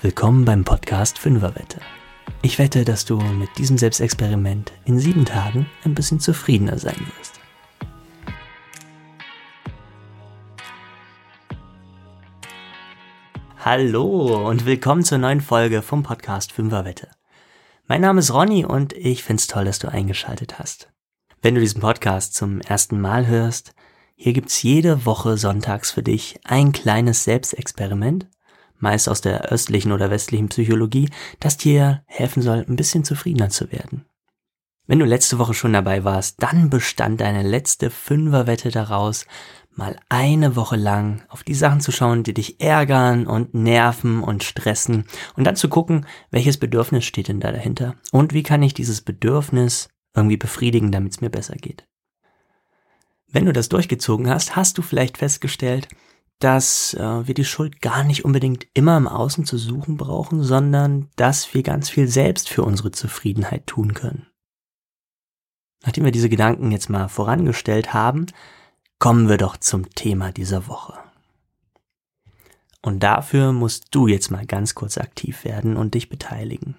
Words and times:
Willkommen 0.00 0.44
beim 0.44 0.62
Podcast 0.62 1.18
Fünferwette. 1.18 1.80
Ich 2.40 2.60
wette, 2.60 2.84
dass 2.84 3.04
du 3.04 3.18
mit 3.18 3.58
diesem 3.58 3.78
Selbstexperiment 3.78 4.72
in 4.84 5.00
sieben 5.00 5.24
Tagen 5.24 5.66
ein 5.84 5.96
bisschen 5.96 6.20
zufriedener 6.20 6.78
sein 6.78 7.00
wirst. 7.16 7.40
Hallo 13.58 14.48
und 14.48 14.66
willkommen 14.66 15.02
zur 15.02 15.18
neuen 15.18 15.40
Folge 15.40 15.82
vom 15.82 16.04
Podcast 16.04 16.52
Fünferwette. 16.52 17.08
Mein 17.88 18.02
Name 18.02 18.20
ist 18.20 18.32
Ronny 18.32 18.64
und 18.64 18.92
ich 18.92 19.24
find's 19.24 19.48
toll, 19.48 19.64
dass 19.64 19.80
du 19.80 19.88
eingeschaltet 19.88 20.60
hast. 20.60 20.92
Wenn 21.42 21.56
du 21.56 21.60
diesen 21.60 21.80
Podcast 21.80 22.36
zum 22.36 22.60
ersten 22.60 23.00
Mal 23.00 23.26
hörst, 23.26 23.74
hier 24.14 24.32
gibt's 24.32 24.62
jede 24.62 25.04
Woche 25.06 25.36
sonntags 25.36 25.90
für 25.90 26.04
dich 26.04 26.38
ein 26.44 26.70
kleines 26.70 27.24
Selbstexperiment 27.24 28.28
meist 28.78 29.08
aus 29.08 29.20
der 29.20 29.46
östlichen 29.46 29.92
oder 29.92 30.10
westlichen 30.10 30.48
Psychologie, 30.48 31.10
das 31.40 31.56
dir 31.56 32.02
helfen 32.06 32.42
soll, 32.42 32.64
ein 32.68 32.76
bisschen 32.76 33.04
zufriedener 33.04 33.50
zu 33.50 33.70
werden. 33.72 34.04
Wenn 34.86 35.00
du 35.00 35.04
letzte 35.04 35.38
Woche 35.38 35.52
schon 35.54 35.74
dabei 35.74 36.04
warst, 36.04 36.42
dann 36.42 36.70
bestand 36.70 37.20
deine 37.20 37.42
letzte 37.42 37.90
Fünferwette 37.90 38.70
daraus, 38.70 39.26
mal 39.78 39.96
eine 40.08 40.56
Woche 40.56 40.76
lang 40.76 41.22
auf 41.28 41.44
die 41.44 41.54
Sachen 41.54 41.80
zu 41.80 41.92
schauen, 41.92 42.24
die 42.24 42.34
dich 42.34 42.60
ärgern 42.60 43.26
und 43.26 43.54
nerven 43.54 44.22
und 44.22 44.42
stressen 44.42 45.04
und 45.36 45.44
dann 45.44 45.56
zu 45.56 45.68
gucken, 45.68 46.06
welches 46.30 46.56
Bedürfnis 46.56 47.04
steht 47.04 47.28
denn 47.28 47.38
da 47.38 47.52
dahinter 47.52 47.94
und 48.10 48.32
wie 48.34 48.42
kann 48.42 48.62
ich 48.62 48.74
dieses 48.74 49.02
Bedürfnis 49.02 49.88
irgendwie 50.16 50.36
befriedigen, 50.36 50.90
damit 50.90 51.12
es 51.12 51.20
mir 51.20 51.30
besser 51.30 51.54
geht. 51.54 51.86
Wenn 53.28 53.44
du 53.44 53.52
das 53.52 53.68
durchgezogen 53.68 54.28
hast, 54.28 54.56
hast 54.56 54.78
du 54.78 54.82
vielleicht 54.82 55.18
festgestellt, 55.18 55.88
dass 56.38 56.94
äh, 56.94 57.26
wir 57.26 57.34
die 57.34 57.44
Schuld 57.44 57.80
gar 57.80 58.04
nicht 58.04 58.24
unbedingt 58.24 58.66
immer 58.74 58.96
im 58.96 59.08
Außen 59.08 59.44
zu 59.44 59.58
suchen 59.58 59.96
brauchen, 59.96 60.42
sondern 60.42 61.08
dass 61.16 61.52
wir 61.54 61.62
ganz 61.62 61.90
viel 61.90 62.08
selbst 62.08 62.48
für 62.48 62.62
unsere 62.62 62.92
Zufriedenheit 62.92 63.66
tun 63.66 63.94
können. 63.94 64.26
Nachdem 65.84 66.04
wir 66.04 66.12
diese 66.12 66.28
Gedanken 66.28 66.70
jetzt 66.70 66.90
mal 66.90 67.08
vorangestellt 67.08 67.92
haben, 67.92 68.26
kommen 68.98 69.28
wir 69.28 69.36
doch 69.36 69.56
zum 69.56 69.90
Thema 69.90 70.32
dieser 70.32 70.66
Woche. 70.66 70.94
Und 72.82 73.02
dafür 73.02 73.52
musst 73.52 73.88
du 73.90 74.06
jetzt 74.06 74.30
mal 74.30 74.46
ganz 74.46 74.74
kurz 74.74 74.98
aktiv 74.98 75.44
werden 75.44 75.76
und 75.76 75.94
dich 75.94 76.08
beteiligen. 76.08 76.76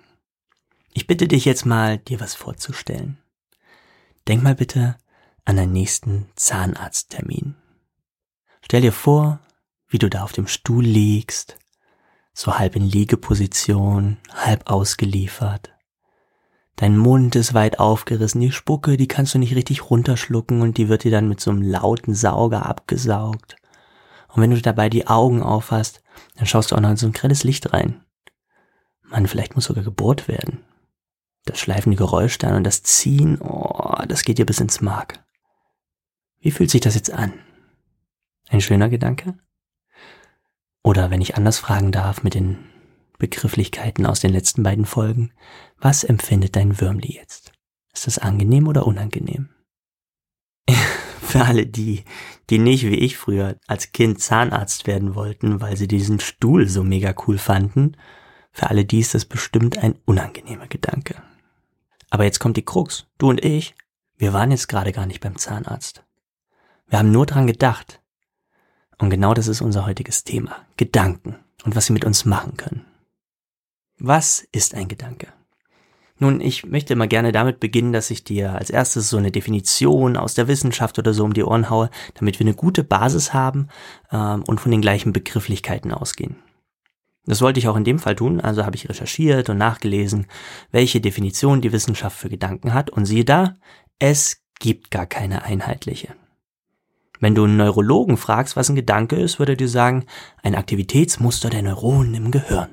Ich 0.93 1.07
bitte 1.07 1.27
dich 1.27 1.45
jetzt 1.45 1.65
mal, 1.65 1.97
dir 1.97 2.19
was 2.19 2.35
vorzustellen. 2.35 3.17
Denk 4.27 4.43
mal 4.43 4.55
bitte 4.55 4.97
an 5.45 5.57
deinen 5.57 5.73
nächsten 5.73 6.29
Zahnarzttermin. 6.35 7.55
Stell 8.61 8.81
dir 8.81 8.91
vor, 8.91 9.39
wie 9.89 9.97
du 9.97 10.09
da 10.09 10.23
auf 10.23 10.31
dem 10.31 10.47
Stuhl 10.47 10.85
liegst, 10.85 11.57
so 12.33 12.57
halb 12.57 12.75
in 12.75 12.83
Liegeposition, 12.83 14.17
halb 14.33 14.69
ausgeliefert. 14.69 15.71
Dein 16.75 16.97
Mund 16.97 17.35
ist 17.35 17.53
weit 17.53 17.79
aufgerissen, 17.79 18.39
die 18.39 18.53
Spucke, 18.53 18.95
die 18.95 19.07
kannst 19.07 19.33
du 19.33 19.39
nicht 19.39 19.55
richtig 19.55 19.89
runterschlucken 19.89 20.61
und 20.61 20.77
die 20.77 20.87
wird 20.87 21.03
dir 21.03 21.11
dann 21.11 21.27
mit 21.27 21.41
so 21.41 21.51
einem 21.51 21.61
lauten 21.61 22.13
Sauger 22.13 22.65
abgesaugt. 22.65 23.57
Und 24.29 24.41
wenn 24.41 24.51
du 24.51 24.61
dabei 24.61 24.89
die 24.89 25.07
Augen 25.07 25.43
aufhast, 25.43 26.01
dann 26.35 26.45
schaust 26.45 26.71
du 26.71 26.75
auch 26.75 26.79
noch 26.79 26.91
in 26.91 26.97
so 26.97 27.07
ein 27.07 27.11
grelles 27.11 27.43
Licht 27.43 27.73
rein. 27.73 28.05
Mann, 29.01 29.27
vielleicht 29.27 29.55
muss 29.55 29.65
sogar 29.65 29.83
gebohrt 29.83 30.27
werden. 30.27 30.63
Das 31.43 31.59
schleifende 31.59 31.97
Geräusch 31.97 32.37
dann 32.37 32.55
und 32.55 32.63
das 32.63 32.83
Ziehen, 32.83 33.41
oh, 33.41 34.01
das 34.07 34.23
geht 34.23 34.37
dir 34.37 34.45
bis 34.45 34.59
ins 34.59 34.81
Mark. 34.81 35.23
Wie 36.39 36.51
fühlt 36.51 36.69
sich 36.69 36.81
das 36.81 36.95
jetzt 36.95 37.11
an? 37.11 37.33
Ein 38.47 38.61
schöner 38.61 38.87
Gedanke? 38.87 39.37
Oder 40.89 41.11
wenn 41.11 41.21
ich 41.21 41.37
anders 41.37 41.59
fragen 41.59 41.91
darf 41.91 42.23
mit 42.23 42.33
den 42.33 42.57
Begrifflichkeiten 43.19 44.07
aus 44.07 44.21
den 44.21 44.31
letzten 44.31 44.63
beiden 44.63 44.87
Folgen, 44.87 45.31
was 45.77 46.03
empfindet 46.03 46.55
dein 46.55 46.81
Würmli 46.81 47.13
jetzt? 47.13 47.51
Ist 47.93 48.07
das 48.07 48.17
angenehm 48.17 48.67
oder 48.67 48.87
unangenehm? 48.87 49.49
Für 51.21 51.45
alle 51.45 51.67
die, 51.67 52.05
die 52.49 52.57
nicht 52.57 52.85
wie 52.85 52.95
ich 52.95 53.17
früher 53.17 53.55
als 53.67 53.91
Kind 53.91 54.19
Zahnarzt 54.19 54.87
werden 54.87 55.13
wollten, 55.13 55.61
weil 55.61 55.77
sie 55.77 55.87
diesen 55.87 56.19
Stuhl 56.19 56.67
so 56.67 56.83
mega 56.83 57.13
cool 57.27 57.37
fanden, 57.37 57.95
für 58.51 58.71
alle 58.71 58.83
die 58.83 59.01
ist 59.01 59.13
das 59.13 59.25
bestimmt 59.25 59.77
ein 59.77 59.93
unangenehmer 60.05 60.65
Gedanke. 60.65 61.21
Aber 62.09 62.23
jetzt 62.23 62.39
kommt 62.39 62.57
die 62.57 62.65
Krux. 62.65 63.05
Du 63.19 63.29
und 63.29 63.45
ich, 63.45 63.75
wir 64.17 64.33
waren 64.33 64.49
jetzt 64.49 64.67
gerade 64.67 64.91
gar 64.91 65.05
nicht 65.05 65.21
beim 65.21 65.37
Zahnarzt. 65.37 66.03
Wir 66.87 66.97
haben 66.97 67.11
nur 67.11 67.27
dran 67.27 67.45
gedacht, 67.45 67.98
und 68.99 69.09
genau 69.09 69.33
das 69.33 69.47
ist 69.47 69.61
unser 69.61 69.85
heutiges 69.85 70.23
Thema. 70.23 70.55
Gedanken 70.77 71.35
und 71.63 71.75
was 71.75 71.87
sie 71.87 71.93
mit 71.93 72.05
uns 72.05 72.25
machen 72.25 72.57
können. 72.57 72.85
Was 73.97 74.47
ist 74.51 74.75
ein 74.75 74.87
Gedanke? 74.87 75.27
Nun, 76.21 76.41
ich 76.41 76.65
möchte 76.65 76.93
immer 76.93 77.07
gerne 77.07 77.31
damit 77.31 77.61
beginnen, 77.61 77.93
dass 77.93 78.11
ich 78.11 78.25
dir 78.25 78.53
als 78.53 78.69
erstes 78.69 79.09
so 79.09 79.17
eine 79.17 79.31
Definition 79.31 80.17
aus 80.17 80.33
der 80.33 80.49
Wissenschaft 80.49 80.99
oder 80.99 81.13
so 81.13 81.23
um 81.23 81.33
die 81.33 81.43
Ohren 81.43 81.69
haue, 81.69 81.89
damit 82.15 82.39
wir 82.39 82.45
eine 82.45 82.55
gute 82.55 82.83
Basis 82.83 83.33
haben 83.33 83.69
ähm, 84.11 84.43
und 84.45 84.59
von 84.59 84.71
den 84.71 84.81
gleichen 84.81 85.13
Begrifflichkeiten 85.13 85.93
ausgehen. 85.93 86.35
Das 87.25 87.41
wollte 87.41 87.59
ich 87.59 87.69
auch 87.69 87.77
in 87.77 87.85
dem 87.85 87.99
Fall 87.99 88.15
tun, 88.15 88.41
also 88.41 88.65
habe 88.65 88.75
ich 88.75 88.89
recherchiert 88.89 89.49
und 89.49 89.57
nachgelesen, 89.57 90.27
welche 90.71 90.99
Definition 90.99 91.61
die 91.61 91.71
Wissenschaft 91.71 92.17
für 92.17 92.29
Gedanken 92.29 92.73
hat 92.73 92.89
und 92.89 93.05
siehe 93.05 93.23
da, 93.23 93.55
es 93.99 94.41
gibt 94.59 94.91
gar 94.91 95.05
keine 95.05 95.43
einheitliche. 95.43 96.15
Wenn 97.19 97.35
du 97.35 97.43
einen 97.43 97.57
Neurologen 97.57 98.17
fragst, 98.17 98.55
was 98.55 98.69
ein 98.69 98.75
Gedanke 98.75 99.17
ist, 99.17 99.39
würde 99.39 99.53
er 99.53 99.57
dir 99.57 99.69
sagen, 99.69 100.05
ein 100.41 100.55
Aktivitätsmuster 100.55 101.49
der 101.49 101.63
Neuronen 101.63 102.15
im 102.15 102.31
Gehirn. 102.31 102.69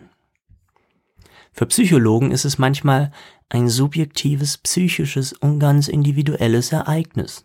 Für 1.52 1.66
Psychologen 1.66 2.32
ist 2.32 2.44
es 2.44 2.58
manchmal 2.58 3.12
ein 3.48 3.68
subjektives, 3.68 4.58
psychisches 4.58 5.32
und 5.32 5.58
ganz 5.58 5.88
individuelles 5.88 6.70
Ereignis. 6.70 7.44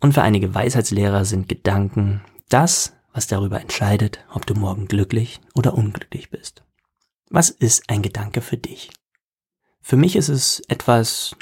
Und 0.00 0.12
für 0.12 0.22
einige 0.22 0.54
Weisheitslehrer 0.54 1.24
sind 1.24 1.48
Gedanken 1.48 2.20
das, 2.48 2.92
was 3.12 3.26
darüber 3.26 3.60
entscheidet, 3.60 4.24
ob 4.32 4.46
du 4.46 4.54
morgen 4.54 4.86
glücklich 4.86 5.40
oder 5.54 5.74
unglücklich 5.74 6.30
bist. 6.30 6.62
Was 7.30 7.50
ist 7.50 7.90
ein 7.90 8.02
Gedanke 8.02 8.42
für 8.42 8.56
dich? 8.56 8.90
Für 9.80 9.96
mich 9.96 10.16
ist 10.16 10.28
es 10.28 10.60
etwas, 10.68 11.34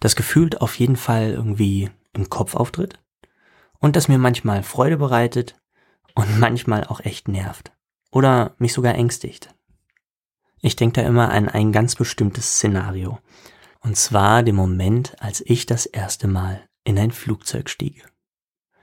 das 0.00 0.16
gefühlt 0.16 0.60
auf 0.60 0.78
jeden 0.78 0.96
Fall 0.96 1.30
irgendwie 1.30 1.90
im 2.12 2.28
Kopf 2.28 2.54
auftritt, 2.54 2.98
und 3.82 3.96
das 3.96 4.08
mir 4.08 4.16
manchmal 4.16 4.62
Freude 4.62 4.96
bereitet 4.96 5.60
und 6.14 6.38
manchmal 6.40 6.84
auch 6.84 7.00
echt 7.00 7.28
nervt 7.28 7.72
oder 8.10 8.54
mich 8.58 8.72
sogar 8.72 8.94
ängstigt. 8.94 9.54
Ich 10.62 10.76
denke 10.76 11.02
da 11.02 11.06
immer 11.06 11.30
an 11.30 11.48
ein 11.48 11.72
ganz 11.72 11.96
bestimmtes 11.96 12.54
Szenario. 12.54 13.18
Und 13.80 13.96
zwar 13.96 14.44
den 14.44 14.54
Moment, 14.54 15.20
als 15.20 15.42
ich 15.44 15.66
das 15.66 15.86
erste 15.86 16.28
Mal 16.28 16.62
in 16.84 16.96
ein 16.98 17.10
Flugzeug 17.10 17.68
stieg. 17.68 18.06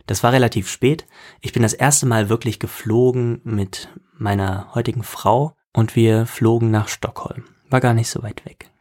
Das 0.05 0.23
war 0.23 0.33
relativ 0.33 0.69
spät. 0.69 1.07
Ich 1.39 1.53
bin 1.53 1.63
das 1.63 1.73
erste 1.73 2.05
Mal 2.05 2.27
wirklich 2.27 2.59
geflogen 2.59 3.39
mit 3.45 3.87
meiner 4.17 4.73
heutigen 4.75 5.03
Frau 5.03 5.55
und 5.71 5.95
wir 5.95 6.25
flogen 6.25 6.69
nach 6.69 6.89
Stockholm. 6.89 7.45
War 7.69 7.79
gar 7.79 7.93
nicht 7.93 8.09
so 8.09 8.23
weit 8.23 8.43
weg. 8.45 8.71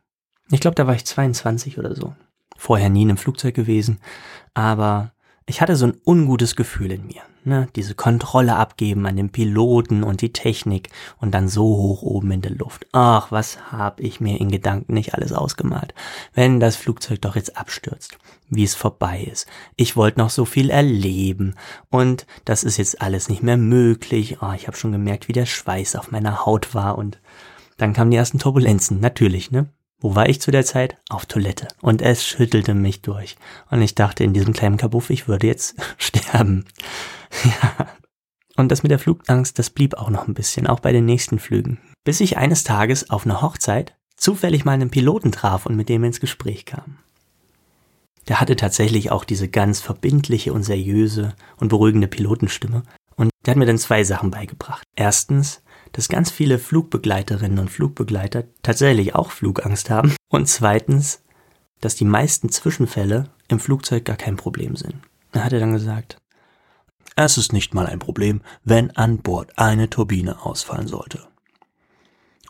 Ich 0.50 0.60
glaube, 0.60 0.74
da 0.74 0.86
war 0.88 0.94
ich 0.94 1.04
22 1.04 1.78
oder 1.78 1.94
so. 1.94 2.16
Vorher 2.56 2.88
nie 2.88 3.02
in 3.02 3.10
einem 3.10 3.18
Flugzeug 3.18 3.54
gewesen, 3.54 4.00
aber 4.54 5.12
ich 5.48 5.62
hatte 5.62 5.76
so 5.76 5.86
ein 5.86 5.96
ungutes 6.04 6.56
Gefühl 6.56 6.92
in 6.92 7.06
mir. 7.06 7.22
Ne? 7.44 7.68
Diese 7.74 7.94
Kontrolle 7.94 8.56
abgeben 8.56 9.06
an 9.06 9.16
den 9.16 9.30
Piloten 9.30 10.04
und 10.04 10.20
die 10.20 10.32
Technik 10.32 10.90
und 11.18 11.32
dann 11.32 11.48
so 11.48 11.64
hoch 11.64 12.02
oben 12.02 12.30
in 12.32 12.42
der 12.42 12.52
Luft. 12.52 12.86
Ach, 12.92 13.32
was 13.32 13.72
hab 13.72 14.00
ich 14.00 14.20
mir 14.20 14.38
in 14.38 14.50
Gedanken 14.50 14.92
nicht 14.92 15.14
alles 15.14 15.32
ausgemalt. 15.32 15.94
Wenn 16.34 16.60
das 16.60 16.76
Flugzeug 16.76 17.22
doch 17.22 17.34
jetzt 17.34 17.56
abstürzt, 17.56 18.18
wie 18.50 18.64
es 18.64 18.74
vorbei 18.74 19.26
ist. 19.32 19.46
Ich 19.76 19.96
wollte 19.96 20.20
noch 20.20 20.30
so 20.30 20.44
viel 20.44 20.68
erleben 20.68 21.54
und 21.88 22.26
das 22.44 22.62
ist 22.62 22.76
jetzt 22.76 23.00
alles 23.00 23.30
nicht 23.30 23.42
mehr 23.42 23.56
möglich. 23.56 24.42
Oh, 24.42 24.52
ich 24.54 24.66
habe 24.66 24.76
schon 24.76 24.92
gemerkt, 24.92 25.28
wie 25.28 25.32
der 25.32 25.46
Schweiß 25.46 25.96
auf 25.96 26.10
meiner 26.10 26.44
Haut 26.44 26.74
war 26.74 26.98
und 26.98 27.18
dann 27.78 27.94
kamen 27.94 28.10
die 28.10 28.16
ersten 28.18 28.38
Turbulenzen, 28.38 29.00
natürlich, 29.00 29.50
ne? 29.50 29.68
Wo 30.00 30.14
war 30.14 30.28
ich 30.28 30.40
zu 30.40 30.50
der 30.50 30.64
Zeit? 30.64 30.96
Auf 31.08 31.26
Toilette. 31.26 31.68
Und 31.80 32.02
es 32.02 32.24
schüttelte 32.24 32.74
mich 32.74 33.02
durch. 33.02 33.36
Und 33.70 33.82
ich 33.82 33.94
dachte 33.94 34.22
in 34.22 34.32
diesem 34.32 34.52
kleinen 34.52 34.76
Kabuff, 34.76 35.10
ich 35.10 35.26
würde 35.26 35.46
jetzt 35.46 35.74
sterben. 35.98 36.64
ja. 37.44 37.86
Und 38.56 38.70
das 38.70 38.82
mit 38.82 38.90
der 38.90 38.98
Flugangst, 38.98 39.58
das 39.58 39.70
blieb 39.70 39.94
auch 39.94 40.10
noch 40.10 40.26
ein 40.26 40.34
bisschen, 40.34 40.66
auch 40.66 40.80
bei 40.80 40.92
den 40.92 41.04
nächsten 41.04 41.38
Flügen. 41.38 41.78
Bis 42.04 42.20
ich 42.20 42.36
eines 42.36 42.64
Tages 42.64 43.10
auf 43.10 43.24
einer 43.24 43.40
Hochzeit 43.40 43.96
zufällig 44.16 44.64
mal 44.64 44.72
einen 44.72 44.90
Piloten 44.90 45.30
traf 45.30 45.66
und 45.66 45.76
mit 45.76 45.88
dem 45.88 46.02
ins 46.04 46.20
Gespräch 46.20 46.64
kam. 46.64 46.98
Der 48.26 48.40
hatte 48.40 48.56
tatsächlich 48.56 49.10
auch 49.10 49.24
diese 49.24 49.48
ganz 49.48 49.80
verbindliche 49.80 50.52
und 50.52 50.62
seriöse 50.62 51.34
und 51.56 51.68
beruhigende 51.68 52.08
Pilotenstimme. 52.08 52.82
Und 53.16 53.30
der 53.46 53.52
hat 53.52 53.58
mir 53.58 53.66
dann 53.66 53.78
zwei 53.78 54.04
Sachen 54.04 54.30
beigebracht. 54.30 54.82
Erstens, 54.96 55.62
dass 55.92 56.08
ganz 56.08 56.30
viele 56.30 56.58
Flugbegleiterinnen 56.58 57.58
und 57.58 57.70
Flugbegleiter 57.70 58.44
tatsächlich 58.62 59.14
auch 59.14 59.30
Flugangst 59.30 59.90
haben. 59.90 60.14
Und 60.28 60.48
zweitens, 60.48 61.22
dass 61.80 61.94
die 61.94 62.04
meisten 62.04 62.50
Zwischenfälle 62.50 63.30
im 63.48 63.60
Flugzeug 63.60 64.04
gar 64.04 64.16
kein 64.16 64.36
Problem 64.36 64.76
sind. 64.76 64.96
Er 65.32 65.44
hatte 65.44 65.60
dann 65.60 65.72
gesagt, 65.72 66.18
es 67.16 67.38
ist 67.38 67.52
nicht 67.52 67.74
mal 67.74 67.86
ein 67.86 67.98
Problem, 67.98 68.42
wenn 68.64 68.90
an 68.96 69.18
Bord 69.18 69.58
eine 69.58 69.90
Turbine 69.90 70.44
ausfallen 70.44 70.86
sollte. 70.86 71.26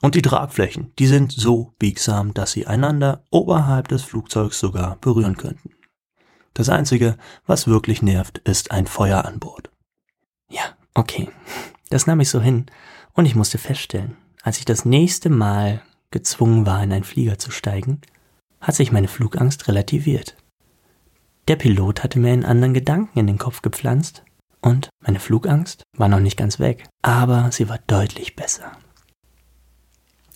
Und 0.00 0.14
die 0.14 0.22
Tragflächen, 0.22 0.92
die 0.98 1.06
sind 1.06 1.32
so 1.32 1.72
biegsam, 1.78 2.32
dass 2.34 2.52
sie 2.52 2.66
einander 2.66 3.24
oberhalb 3.30 3.88
des 3.88 4.04
Flugzeugs 4.04 4.60
sogar 4.60 4.96
berühren 4.96 5.36
könnten. 5.36 5.70
Das 6.54 6.68
Einzige, 6.68 7.16
was 7.46 7.66
wirklich 7.66 8.02
nervt, 8.02 8.38
ist 8.38 8.70
ein 8.70 8.86
Feuer 8.86 9.24
an 9.24 9.38
Bord. 9.38 9.70
Ja, 10.50 10.76
okay. 10.94 11.28
Das 11.90 12.06
nahm 12.06 12.20
ich 12.20 12.30
so 12.30 12.40
hin 12.40 12.66
und 13.18 13.26
ich 13.26 13.34
musste 13.34 13.58
feststellen, 13.58 14.16
als 14.44 14.60
ich 14.60 14.64
das 14.64 14.84
nächste 14.84 15.28
Mal 15.28 15.82
gezwungen 16.12 16.66
war, 16.66 16.80
in 16.84 16.92
einen 16.92 17.02
Flieger 17.02 17.36
zu 17.36 17.50
steigen, 17.50 18.00
hat 18.60 18.76
sich 18.76 18.92
meine 18.92 19.08
Flugangst 19.08 19.66
relativiert. 19.66 20.36
Der 21.48 21.56
Pilot 21.56 22.04
hatte 22.04 22.20
mir 22.20 22.32
einen 22.32 22.44
anderen 22.44 22.74
Gedanken 22.74 23.18
in 23.18 23.26
den 23.26 23.36
Kopf 23.36 23.60
gepflanzt 23.60 24.22
und 24.60 24.88
meine 25.00 25.18
Flugangst 25.18 25.82
war 25.96 26.06
noch 26.06 26.20
nicht 26.20 26.36
ganz 26.36 26.60
weg, 26.60 26.84
aber 27.02 27.50
sie 27.50 27.68
war 27.68 27.80
deutlich 27.88 28.36
besser. 28.36 28.70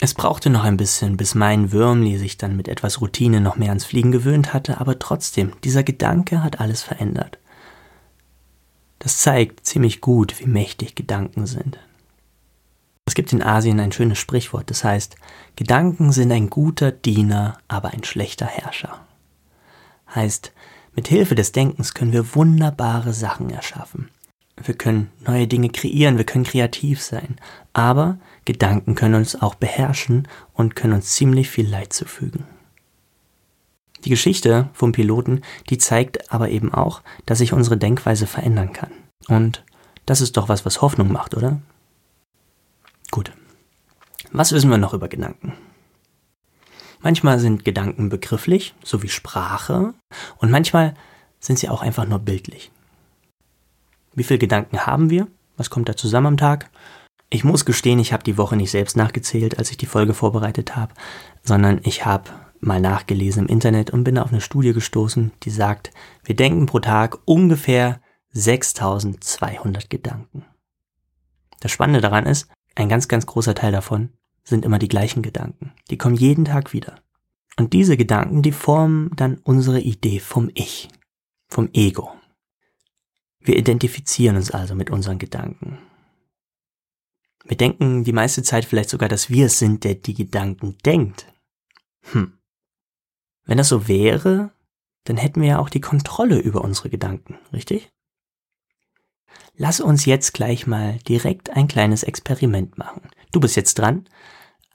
Es 0.00 0.12
brauchte 0.12 0.50
noch 0.50 0.64
ein 0.64 0.76
bisschen, 0.76 1.16
bis 1.16 1.36
mein 1.36 1.70
Würmli 1.70 2.18
sich 2.18 2.36
dann 2.36 2.56
mit 2.56 2.66
etwas 2.66 3.00
Routine 3.00 3.40
noch 3.40 3.54
mehr 3.54 3.68
ans 3.68 3.84
Fliegen 3.84 4.10
gewöhnt 4.10 4.52
hatte, 4.52 4.80
aber 4.80 4.98
trotzdem, 4.98 5.52
dieser 5.62 5.84
Gedanke 5.84 6.42
hat 6.42 6.58
alles 6.58 6.82
verändert. 6.82 7.38
Das 8.98 9.18
zeigt 9.18 9.64
ziemlich 9.66 10.00
gut, 10.00 10.40
wie 10.40 10.46
mächtig 10.46 10.96
Gedanken 10.96 11.46
sind. 11.46 11.78
Es 13.12 13.14
gibt 13.14 13.34
in 13.34 13.42
Asien 13.42 13.78
ein 13.78 13.92
schönes 13.92 14.18
Sprichwort, 14.18 14.70
das 14.70 14.84
heißt, 14.84 15.16
Gedanken 15.54 16.12
sind 16.12 16.32
ein 16.32 16.48
guter 16.48 16.90
Diener, 16.90 17.58
aber 17.68 17.90
ein 17.90 18.04
schlechter 18.04 18.46
Herrscher. 18.46 19.06
Heißt, 20.14 20.50
mit 20.96 21.08
Hilfe 21.08 21.34
des 21.34 21.52
Denkens 21.52 21.92
können 21.92 22.14
wir 22.14 22.34
wunderbare 22.34 23.12
Sachen 23.12 23.50
erschaffen. 23.50 24.08
Wir 24.56 24.72
können 24.72 25.10
neue 25.26 25.46
Dinge 25.46 25.68
kreieren, 25.68 26.16
wir 26.16 26.24
können 26.24 26.44
kreativ 26.44 27.02
sein, 27.02 27.36
aber 27.74 28.16
Gedanken 28.46 28.94
können 28.94 29.16
uns 29.16 29.36
auch 29.42 29.56
beherrschen 29.56 30.26
und 30.54 30.74
können 30.74 30.94
uns 30.94 31.12
ziemlich 31.12 31.50
viel 31.50 31.68
Leid 31.68 31.92
zufügen. 31.92 32.44
Die 34.06 34.08
Geschichte 34.08 34.70
vom 34.72 34.92
Piloten, 34.92 35.42
die 35.68 35.76
zeigt 35.76 36.32
aber 36.32 36.48
eben 36.48 36.72
auch, 36.72 37.02
dass 37.26 37.36
sich 37.36 37.52
unsere 37.52 37.76
Denkweise 37.76 38.26
verändern 38.26 38.72
kann. 38.72 38.92
Und 39.28 39.64
das 40.06 40.22
ist 40.22 40.38
doch 40.38 40.48
was, 40.48 40.64
was 40.64 40.80
Hoffnung 40.80 41.12
macht, 41.12 41.36
oder? 41.36 41.60
Gut. 43.12 43.30
Was 44.32 44.52
wissen 44.52 44.70
wir 44.70 44.78
noch 44.78 44.94
über 44.94 45.06
Gedanken? 45.06 45.52
Manchmal 47.00 47.38
sind 47.38 47.62
Gedanken 47.62 48.08
begrifflich, 48.08 48.74
so 48.82 49.02
wie 49.02 49.08
Sprache, 49.08 49.92
und 50.38 50.50
manchmal 50.50 50.94
sind 51.38 51.58
sie 51.58 51.68
auch 51.68 51.82
einfach 51.82 52.06
nur 52.06 52.20
bildlich. 52.20 52.72
Wie 54.14 54.24
viele 54.24 54.38
Gedanken 54.38 54.86
haben 54.86 55.10
wir? 55.10 55.28
Was 55.58 55.68
kommt 55.68 55.90
da 55.90 55.96
zusammen 55.96 56.28
am 56.28 56.36
Tag? 56.38 56.70
Ich 57.28 57.44
muss 57.44 57.66
gestehen, 57.66 57.98
ich 57.98 58.14
habe 58.14 58.24
die 58.24 58.38
Woche 58.38 58.56
nicht 58.56 58.70
selbst 58.70 58.96
nachgezählt, 58.96 59.58
als 59.58 59.70
ich 59.70 59.76
die 59.76 59.86
Folge 59.86 60.14
vorbereitet 60.14 60.74
habe, 60.74 60.94
sondern 61.42 61.80
ich 61.82 62.06
habe 62.06 62.30
mal 62.60 62.80
nachgelesen 62.80 63.42
im 63.42 63.52
Internet 63.52 63.90
und 63.90 64.04
bin 64.04 64.16
auf 64.16 64.32
eine 64.32 64.40
Studie 64.40 64.72
gestoßen, 64.72 65.32
die 65.42 65.50
sagt, 65.50 65.90
wir 66.24 66.34
denken 66.34 66.64
pro 66.64 66.78
Tag 66.78 67.18
ungefähr 67.26 68.00
6200 68.30 69.90
Gedanken. 69.90 70.46
Das 71.60 71.72
Spannende 71.72 72.00
daran 72.00 72.24
ist, 72.24 72.48
ein 72.74 72.88
ganz, 72.88 73.08
ganz 73.08 73.26
großer 73.26 73.54
Teil 73.54 73.72
davon 73.72 74.10
sind 74.44 74.64
immer 74.64 74.78
die 74.78 74.88
gleichen 74.88 75.22
Gedanken. 75.22 75.72
Die 75.90 75.98
kommen 75.98 76.16
jeden 76.16 76.44
Tag 76.44 76.72
wieder. 76.72 77.00
Und 77.58 77.72
diese 77.72 77.96
Gedanken, 77.96 78.42
die 78.42 78.52
formen 78.52 79.10
dann 79.14 79.38
unsere 79.44 79.80
Idee 79.80 80.20
vom 80.20 80.50
Ich, 80.54 80.88
vom 81.48 81.68
Ego. 81.72 82.10
Wir 83.40 83.56
identifizieren 83.56 84.36
uns 84.36 84.50
also 84.50 84.74
mit 84.74 84.90
unseren 84.90 85.18
Gedanken. 85.18 85.78
Wir 87.44 87.56
denken 87.56 88.04
die 88.04 88.12
meiste 88.12 88.42
Zeit 88.42 88.64
vielleicht 88.64 88.90
sogar, 88.90 89.08
dass 89.08 89.28
wir 89.28 89.46
es 89.46 89.58
sind, 89.58 89.84
der 89.84 89.96
die 89.96 90.14
Gedanken 90.14 90.78
denkt. 90.84 91.26
Hm. 92.12 92.38
Wenn 93.44 93.58
das 93.58 93.68
so 93.68 93.88
wäre, 93.88 94.52
dann 95.04 95.16
hätten 95.16 95.40
wir 95.40 95.48
ja 95.48 95.58
auch 95.58 95.68
die 95.68 95.80
Kontrolle 95.80 96.38
über 96.38 96.62
unsere 96.62 96.88
Gedanken, 96.88 97.38
richtig? 97.52 97.91
Lass 99.56 99.80
uns 99.80 100.06
jetzt 100.06 100.34
gleich 100.34 100.66
mal 100.66 100.98
direkt 101.08 101.50
ein 101.50 101.68
kleines 101.68 102.02
Experiment 102.02 102.78
machen. 102.78 103.02
Du 103.32 103.40
bist 103.40 103.56
jetzt 103.56 103.78
dran, 103.78 104.08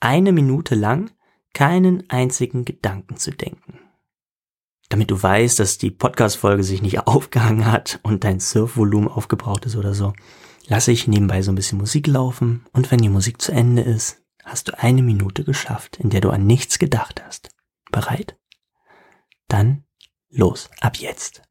eine 0.00 0.32
Minute 0.32 0.74
lang 0.74 1.10
keinen 1.54 2.08
einzigen 2.08 2.64
Gedanken 2.64 3.16
zu 3.16 3.30
denken 3.30 3.80
damit 4.88 5.10
du 5.10 5.22
weißt, 5.22 5.58
dass 5.58 5.78
die 5.78 5.90
Podcast-Folge 5.90 6.64
sich 6.64 6.82
nicht 6.82 6.98
aufgehangen 7.06 7.70
hat 7.70 8.00
und 8.02 8.24
dein 8.24 8.40
Surfvolumen 8.40 9.08
aufgebraucht 9.08 9.66
ist 9.66 9.76
oder 9.76 9.94
so, 9.94 10.12
lasse 10.66 10.92
ich 10.92 11.08
nebenbei 11.08 11.42
so 11.42 11.52
ein 11.52 11.56
bisschen 11.56 11.78
Musik 11.78 12.06
laufen 12.06 12.66
und 12.72 12.90
wenn 12.90 13.00
die 13.00 13.08
Musik 13.08 13.40
zu 13.40 13.52
Ende 13.52 13.82
ist, 13.82 14.22
hast 14.44 14.68
du 14.68 14.78
eine 14.78 15.02
Minute 15.02 15.44
geschafft, 15.44 15.96
in 15.98 16.10
der 16.10 16.20
du 16.20 16.30
an 16.30 16.46
nichts 16.46 16.78
gedacht 16.78 17.22
hast. 17.24 17.50
Bereit? 17.90 18.38
Dann 19.46 19.84
los, 20.30 20.70
ab 20.80 20.96
jetzt. 20.96 21.42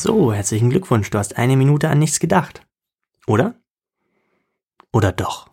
So, 0.00 0.32
herzlichen 0.32 0.70
Glückwunsch, 0.70 1.10
du 1.10 1.18
hast 1.18 1.38
eine 1.38 1.56
Minute 1.56 1.88
an 1.88 1.98
nichts 1.98 2.20
gedacht. 2.20 2.64
Oder? 3.26 3.56
Oder 4.92 5.10
doch? 5.10 5.50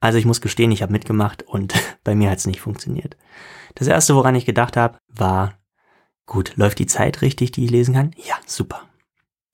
Also 0.00 0.18
ich 0.18 0.26
muss 0.26 0.42
gestehen, 0.42 0.70
ich 0.70 0.82
habe 0.82 0.92
mitgemacht 0.92 1.42
und 1.44 1.72
bei 2.04 2.14
mir 2.14 2.28
hat 2.28 2.36
es 2.36 2.46
nicht 2.46 2.60
funktioniert. 2.60 3.16
Das 3.74 3.88
erste, 3.88 4.14
woran 4.16 4.34
ich 4.34 4.44
gedacht 4.44 4.76
habe, 4.76 4.98
war, 5.08 5.58
gut, 6.26 6.52
läuft 6.56 6.78
die 6.78 6.84
Zeit 6.84 7.22
richtig, 7.22 7.52
die 7.52 7.64
ich 7.64 7.70
lesen 7.70 7.94
kann? 7.94 8.10
Ja, 8.18 8.34
super. 8.44 8.82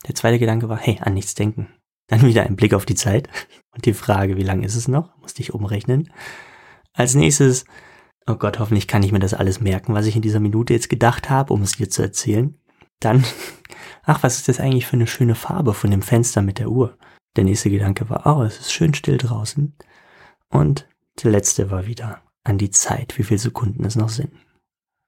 Der 0.08 0.16
zweite 0.16 0.40
Gedanke 0.40 0.68
war, 0.68 0.78
hey, 0.78 0.98
an 1.00 1.14
nichts 1.14 1.36
denken. 1.36 1.68
Dann 2.08 2.22
wieder 2.22 2.42
ein 2.42 2.56
Blick 2.56 2.74
auf 2.74 2.84
die 2.84 2.96
Zeit 2.96 3.28
und 3.70 3.86
die 3.86 3.94
Frage, 3.94 4.36
wie 4.36 4.42
lange 4.42 4.66
ist 4.66 4.74
es 4.74 4.88
noch? 4.88 5.16
Musste 5.18 5.42
ich 5.42 5.54
umrechnen. 5.54 6.12
Als 6.94 7.14
nächstes, 7.14 7.64
oh 8.26 8.34
Gott, 8.34 8.58
hoffentlich 8.58 8.88
kann 8.88 9.04
ich 9.04 9.12
mir 9.12 9.20
das 9.20 9.34
alles 9.34 9.60
merken, 9.60 9.94
was 9.94 10.06
ich 10.06 10.16
in 10.16 10.22
dieser 10.22 10.40
Minute 10.40 10.72
jetzt 10.72 10.88
gedacht 10.88 11.30
habe, 11.30 11.54
um 11.54 11.62
es 11.62 11.76
dir 11.76 11.88
zu 11.88 12.02
erzählen. 12.02 12.58
Dann, 13.00 13.24
ach, 14.02 14.22
was 14.22 14.36
ist 14.36 14.48
das 14.48 14.60
eigentlich 14.60 14.86
für 14.86 14.94
eine 14.94 15.06
schöne 15.06 15.34
Farbe 15.34 15.74
von 15.74 15.90
dem 15.90 16.02
Fenster 16.02 16.42
mit 16.42 16.58
der 16.58 16.70
Uhr? 16.70 16.96
Der 17.36 17.44
nächste 17.44 17.70
Gedanke 17.70 18.08
war, 18.08 18.26
oh, 18.26 18.42
es 18.42 18.58
ist 18.58 18.72
schön 18.72 18.94
still 18.94 19.18
draußen. 19.18 19.76
Und 20.48 20.88
der 21.22 21.30
letzte 21.30 21.70
war 21.70 21.86
wieder 21.86 22.22
an 22.44 22.58
die 22.58 22.70
Zeit, 22.70 23.18
wie 23.18 23.24
viele 23.24 23.38
Sekunden 23.38 23.84
es 23.84 23.96
noch 23.96 24.08
sind. 24.08 24.32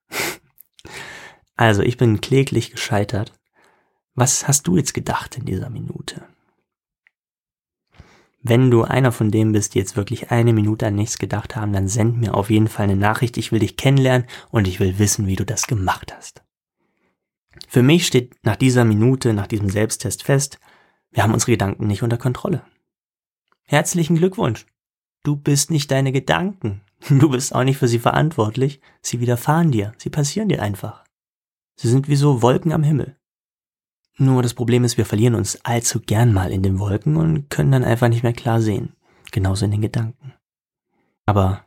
also, 1.55 1.81
ich 1.81 1.97
bin 1.97 2.21
kläglich 2.21 2.71
gescheitert. 2.71 3.33
Was 4.13 4.47
hast 4.47 4.67
du 4.67 4.75
jetzt 4.75 4.93
gedacht 4.93 5.37
in 5.37 5.45
dieser 5.45 5.69
Minute? 5.69 6.27
Wenn 8.41 8.71
du 8.71 8.83
einer 8.83 9.11
von 9.11 9.31
denen 9.31 9.51
bist, 9.51 9.73
die 9.75 9.79
jetzt 9.79 9.97
wirklich 9.97 10.31
eine 10.31 10.53
Minute 10.53 10.87
an 10.87 10.95
nichts 10.95 11.17
gedacht 11.17 11.55
haben, 11.55 11.73
dann 11.73 11.87
send 11.87 12.17
mir 12.17 12.35
auf 12.35 12.49
jeden 12.49 12.67
Fall 12.67 12.85
eine 12.85 12.95
Nachricht. 12.95 13.37
Ich 13.37 13.51
will 13.51 13.59
dich 13.59 13.75
kennenlernen 13.75 14.27
und 14.49 14.67
ich 14.67 14.79
will 14.79 14.97
wissen, 14.97 15.27
wie 15.27 15.35
du 15.35 15.45
das 15.45 15.67
gemacht 15.67 16.13
hast. 16.15 16.43
Für 17.69 17.83
mich 17.83 18.07
steht 18.07 18.35
nach 18.43 18.55
dieser 18.55 18.83
Minute, 18.83 19.31
nach 19.31 19.45
diesem 19.45 19.69
Selbsttest 19.69 20.23
fest, 20.23 20.59
wir 21.11 21.21
haben 21.21 21.33
unsere 21.33 21.51
Gedanken 21.51 21.85
nicht 21.85 22.01
unter 22.01 22.17
Kontrolle. 22.17 22.63
Herzlichen 23.63 24.15
Glückwunsch. 24.15 24.65
Du 25.23 25.35
bist 25.35 25.69
nicht 25.69 25.91
deine 25.91 26.11
Gedanken. 26.11 26.81
Du 27.09 27.29
bist 27.29 27.53
auch 27.53 27.63
nicht 27.63 27.77
für 27.77 27.87
sie 27.87 27.99
verantwortlich. 27.99 28.81
Sie 29.01 29.19
widerfahren 29.19 29.71
dir. 29.71 29.93
Sie 29.99 30.09
passieren 30.09 30.49
dir 30.49 30.63
einfach. 30.63 31.05
Sie 31.75 31.87
sind 31.87 32.09
wie 32.09 32.15
so 32.15 32.41
Wolken 32.41 32.73
am 32.73 32.83
Himmel. 32.83 33.15
Nur 34.17 34.41
das 34.41 34.55
Problem 34.55 34.83
ist, 34.83 34.97
wir 34.97 35.05
verlieren 35.05 35.35
uns 35.35 35.63
allzu 35.63 36.01
gern 36.01 36.33
mal 36.33 36.51
in 36.51 36.63
den 36.63 36.79
Wolken 36.79 37.17
und 37.17 37.49
können 37.51 37.71
dann 37.71 37.83
einfach 37.85 38.09
nicht 38.09 38.23
mehr 38.23 38.33
klar 38.33 38.61
sehen. 38.61 38.95
Genauso 39.31 39.65
in 39.65 39.71
den 39.71 39.81
Gedanken. 39.81 40.33
Aber 41.27 41.63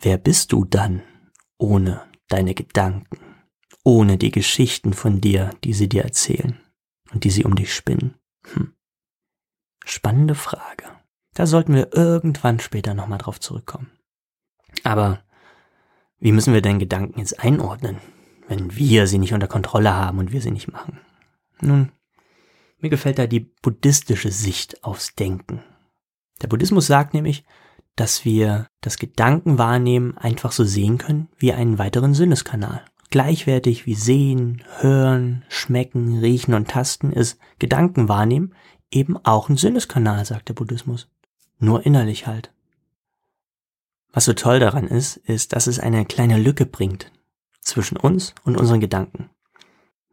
wer 0.00 0.16
bist 0.16 0.50
du 0.52 0.64
dann 0.64 1.02
ohne 1.58 2.02
deine 2.26 2.54
Gedanken, 2.54 3.18
ohne 3.86 4.18
die 4.18 4.32
Geschichten 4.32 4.94
von 4.94 5.20
dir, 5.20 5.50
die 5.62 5.72
sie 5.72 5.88
dir 5.88 6.02
erzählen 6.02 6.58
und 7.12 7.22
die 7.22 7.30
sie 7.30 7.44
um 7.44 7.54
dich 7.54 7.72
spinnen? 7.72 8.16
Hm. 8.52 8.72
Spannende 9.84 10.34
Frage. 10.34 10.86
Da 11.34 11.46
sollten 11.46 11.72
wir 11.72 11.94
irgendwann 11.94 12.58
später 12.58 12.94
nochmal 12.94 13.18
drauf 13.18 13.38
zurückkommen. 13.38 13.92
Aber 14.82 15.22
wie 16.18 16.32
müssen 16.32 16.52
wir 16.52 16.62
denn 16.62 16.80
Gedanken 16.80 17.20
jetzt 17.20 17.38
einordnen, 17.38 17.98
wenn 18.48 18.74
wir 18.74 19.06
sie 19.06 19.18
nicht 19.18 19.34
unter 19.34 19.46
Kontrolle 19.46 19.94
haben 19.94 20.18
und 20.18 20.32
wir 20.32 20.40
sie 20.40 20.50
nicht 20.50 20.72
machen? 20.72 20.98
Nun, 21.60 21.92
mir 22.78 22.90
gefällt 22.90 23.20
da 23.20 23.28
die 23.28 23.52
buddhistische 23.62 24.32
Sicht 24.32 24.82
aufs 24.82 25.14
Denken. 25.14 25.62
Der 26.42 26.48
Buddhismus 26.48 26.88
sagt 26.88 27.14
nämlich, 27.14 27.44
dass 27.94 28.24
wir 28.24 28.66
das 28.80 28.98
Gedankenwahrnehmen 28.98 30.18
einfach 30.18 30.50
so 30.50 30.64
sehen 30.64 30.98
können 30.98 31.28
wie 31.38 31.52
einen 31.52 31.78
weiteren 31.78 32.14
Sinneskanal. 32.14 32.84
Gleichwertig 33.10 33.86
wie 33.86 33.94
sehen, 33.94 34.62
hören, 34.80 35.44
schmecken, 35.48 36.18
riechen 36.18 36.54
und 36.54 36.68
tasten 36.68 37.12
ist 37.12 37.38
Gedankenwahrnehmen 37.58 38.54
eben 38.90 39.16
auch 39.24 39.48
ein 39.48 39.56
Sinneskanal, 39.56 40.24
sagt 40.24 40.48
der 40.48 40.54
Buddhismus. 40.54 41.08
Nur 41.58 41.84
innerlich 41.86 42.26
halt. 42.26 42.52
Was 44.12 44.24
so 44.24 44.32
toll 44.32 44.60
daran 44.60 44.86
ist, 44.86 45.16
ist, 45.16 45.52
dass 45.52 45.66
es 45.66 45.78
eine 45.78 46.04
kleine 46.04 46.38
Lücke 46.38 46.66
bringt 46.66 47.12
zwischen 47.60 47.96
uns 47.96 48.34
und 48.44 48.56
unseren 48.56 48.80
Gedanken. 48.80 49.30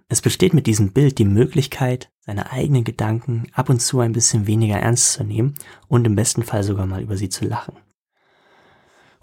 Es 0.09 0.21
besteht 0.21 0.53
mit 0.53 0.67
diesem 0.67 0.91
Bild 0.91 1.17
die 1.17 1.25
Möglichkeit, 1.25 2.11
seine 2.19 2.51
eigenen 2.51 2.83
Gedanken 2.83 3.47
ab 3.53 3.69
und 3.69 3.81
zu 3.81 3.99
ein 3.99 4.11
bisschen 4.11 4.47
weniger 4.47 4.75
ernst 4.75 5.13
zu 5.13 5.23
nehmen 5.23 5.55
und 5.87 6.05
im 6.05 6.15
besten 6.15 6.43
Fall 6.43 6.63
sogar 6.63 6.85
mal 6.85 7.01
über 7.01 7.17
sie 7.17 7.29
zu 7.29 7.45
lachen. 7.45 7.77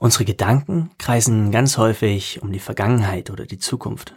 Unsere 0.00 0.24
Gedanken 0.24 0.90
kreisen 0.96 1.52
ganz 1.52 1.76
häufig 1.76 2.40
um 2.40 2.52
die 2.52 2.58
Vergangenheit 2.58 3.28
oder 3.28 3.44
die 3.44 3.58
Zukunft. 3.58 4.14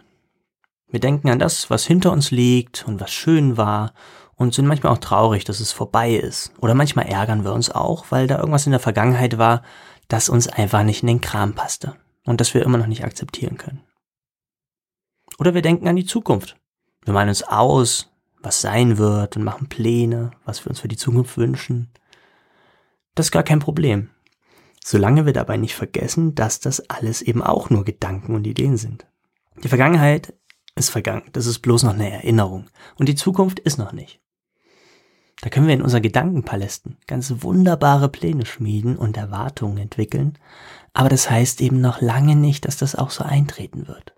Wir 0.88 0.98
denken 0.98 1.28
an 1.28 1.38
das, 1.38 1.68
was 1.68 1.84
hinter 1.84 2.10
uns 2.10 2.30
liegt 2.30 2.88
und 2.88 3.02
was 3.02 3.12
schön 3.12 3.58
war 3.58 3.92
und 4.34 4.54
sind 4.54 4.66
manchmal 4.66 4.94
auch 4.94 4.98
traurig, 4.98 5.44
dass 5.44 5.60
es 5.60 5.72
vorbei 5.72 6.14
ist. 6.14 6.54
Oder 6.58 6.74
manchmal 6.74 7.04
ärgern 7.04 7.44
wir 7.44 7.52
uns 7.52 7.70
auch, 7.70 8.06
weil 8.08 8.26
da 8.26 8.38
irgendwas 8.38 8.64
in 8.64 8.70
der 8.70 8.80
Vergangenheit 8.80 9.36
war, 9.36 9.60
das 10.08 10.30
uns 10.30 10.48
einfach 10.48 10.84
nicht 10.84 11.02
in 11.02 11.08
den 11.08 11.20
Kram 11.20 11.52
passte 11.52 11.96
und 12.24 12.40
das 12.40 12.54
wir 12.54 12.62
immer 12.62 12.78
noch 12.78 12.86
nicht 12.86 13.04
akzeptieren 13.04 13.58
können. 13.58 13.82
Oder 15.38 15.52
wir 15.52 15.60
denken 15.60 15.86
an 15.86 15.96
die 15.96 16.06
Zukunft. 16.06 16.56
Wir 17.04 17.12
malen 17.12 17.28
uns 17.28 17.42
aus, 17.42 18.10
was 18.40 18.62
sein 18.62 18.96
wird 18.96 19.36
und 19.36 19.44
machen 19.44 19.68
Pläne, 19.68 20.30
was 20.46 20.64
wir 20.64 20.70
uns 20.70 20.80
für 20.80 20.88
die 20.88 20.96
Zukunft 20.96 21.36
wünschen. 21.36 21.90
Das 23.14 23.26
ist 23.26 23.32
gar 23.32 23.42
kein 23.42 23.60
Problem. 23.60 24.08
Solange 24.86 25.24
wir 25.24 25.32
dabei 25.32 25.56
nicht 25.56 25.74
vergessen, 25.74 26.34
dass 26.34 26.60
das 26.60 26.90
alles 26.90 27.22
eben 27.22 27.42
auch 27.42 27.70
nur 27.70 27.86
Gedanken 27.86 28.34
und 28.34 28.46
Ideen 28.46 28.76
sind. 28.76 29.06
Die 29.62 29.68
Vergangenheit 29.68 30.34
ist 30.76 30.90
vergangen. 30.90 31.22
Das 31.32 31.46
ist 31.46 31.60
bloß 31.60 31.84
noch 31.84 31.94
eine 31.94 32.10
Erinnerung. 32.10 32.66
Und 32.98 33.08
die 33.08 33.14
Zukunft 33.14 33.58
ist 33.60 33.78
noch 33.78 33.92
nicht. 33.92 34.20
Da 35.40 35.48
können 35.48 35.66
wir 35.66 35.74
in 35.74 35.80
unseren 35.80 36.02
Gedankenpalästen 36.02 36.98
ganz 37.06 37.32
wunderbare 37.38 38.10
Pläne 38.10 38.44
schmieden 38.44 38.96
und 38.96 39.16
Erwartungen 39.16 39.78
entwickeln, 39.78 40.38
aber 40.92 41.08
das 41.08 41.30
heißt 41.30 41.62
eben 41.62 41.80
noch 41.80 42.02
lange 42.02 42.36
nicht, 42.36 42.66
dass 42.66 42.76
das 42.76 42.94
auch 42.94 43.10
so 43.10 43.24
eintreten 43.24 43.88
wird. 43.88 44.14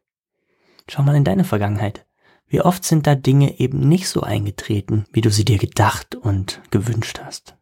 Schau 0.88 1.04
mal 1.04 1.14
in 1.14 1.24
deine 1.24 1.44
Vergangenheit. 1.44 2.06
Wie 2.48 2.60
oft 2.60 2.84
sind 2.84 3.06
da 3.06 3.14
Dinge 3.14 3.60
eben 3.60 3.88
nicht 3.88 4.08
so 4.08 4.20
eingetreten, 4.20 5.04
wie 5.12 5.20
du 5.20 5.30
sie 5.30 5.44
dir 5.44 5.58
gedacht 5.58 6.16
und 6.16 6.60
gewünscht 6.70 7.20
hast. 7.24 7.55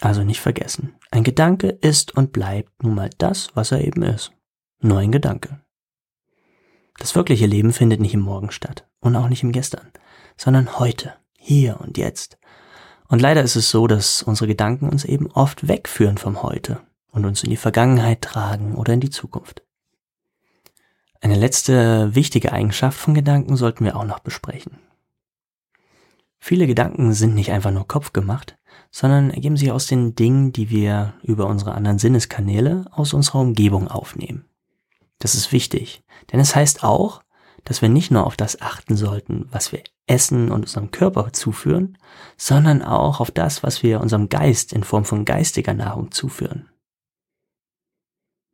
Also 0.00 0.24
nicht 0.24 0.40
vergessen, 0.40 0.96
ein 1.10 1.24
Gedanke 1.24 1.68
ist 1.68 2.16
und 2.16 2.32
bleibt 2.32 2.82
nun 2.82 2.94
mal 2.94 3.10
das, 3.18 3.50
was 3.54 3.72
er 3.72 3.84
eben 3.84 4.02
ist. 4.02 4.32
Nur 4.80 4.98
ein 4.98 5.12
Gedanke. 5.12 5.60
Das 6.98 7.14
wirkliche 7.14 7.46
Leben 7.46 7.72
findet 7.72 8.00
nicht 8.00 8.14
im 8.14 8.20
Morgen 8.20 8.50
statt 8.50 8.88
und 9.00 9.16
auch 9.16 9.28
nicht 9.28 9.42
im 9.42 9.52
Gestern, 9.52 9.90
sondern 10.36 10.78
heute 10.78 11.14
hier 11.38 11.80
und 11.80 11.98
jetzt. 11.98 12.38
Und 13.08 13.20
leider 13.20 13.42
ist 13.42 13.56
es 13.56 13.70
so, 13.70 13.86
dass 13.86 14.22
unsere 14.22 14.48
Gedanken 14.48 14.88
uns 14.88 15.04
eben 15.04 15.30
oft 15.30 15.68
wegführen 15.68 16.18
vom 16.18 16.42
Heute 16.42 16.80
und 17.10 17.24
uns 17.24 17.42
in 17.42 17.50
die 17.50 17.56
Vergangenheit 17.56 18.22
tragen 18.22 18.74
oder 18.74 18.92
in 18.92 19.00
die 19.00 19.10
Zukunft. 19.10 19.62
Eine 21.20 21.36
letzte 21.36 22.14
wichtige 22.14 22.52
Eigenschaft 22.52 22.98
von 22.98 23.14
Gedanken 23.14 23.56
sollten 23.56 23.84
wir 23.84 23.96
auch 23.96 24.04
noch 24.04 24.18
besprechen. 24.18 24.78
Viele 26.38 26.66
Gedanken 26.66 27.14
sind 27.14 27.34
nicht 27.34 27.50
einfach 27.50 27.70
nur 27.70 27.88
Kopf 27.88 28.12
gemacht, 28.12 28.58
sondern 28.94 29.30
ergeben 29.30 29.56
sich 29.56 29.72
aus 29.72 29.88
den 29.88 30.14
Dingen, 30.14 30.52
die 30.52 30.70
wir 30.70 31.14
über 31.24 31.48
unsere 31.48 31.74
anderen 31.74 31.98
Sinneskanäle 31.98 32.84
aus 32.92 33.12
unserer 33.12 33.40
Umgebung 33.40 33.88
aufnehmen. 33.88 34.44
Das 35.18 35.34
ist 35.34 35.50
wichtig, 35.50 36.04
denn 36.30 36.38
es 36.38 36.54
heißt 36.54 36.84
auch, 36.84 37.20
dass 37.64 37.82
wir 37.82 37.88
nicht 37.88 38.12
nur 38.12 38.24
auf 38.24 38.36
das 38.36 38.62
achten 38.62 38.94
sollten, 38.94 39.48
was 39.50 39.72
wir 39.72 39.82
essen 40.06 40.52
und 40.52 40.60
unserem 40.60 40.92
Körper 40.92 41.32
zuführen, 41.32 41.98
sondern 42.36 42.82
auch 42.82 43.18
auf 43.18 43.32
das, 43.32 43.64
was 43.64 43.82
wir 43.82 44.00
unserem 44.00 44.28
Geist 44.28 44.72
in 44.72 44.84
Form 44.84 45.04
von 45.04 45.24
geistiger 45.24 45.74
Nahrung 45.74 46.12
zuführen. 46.12 46.68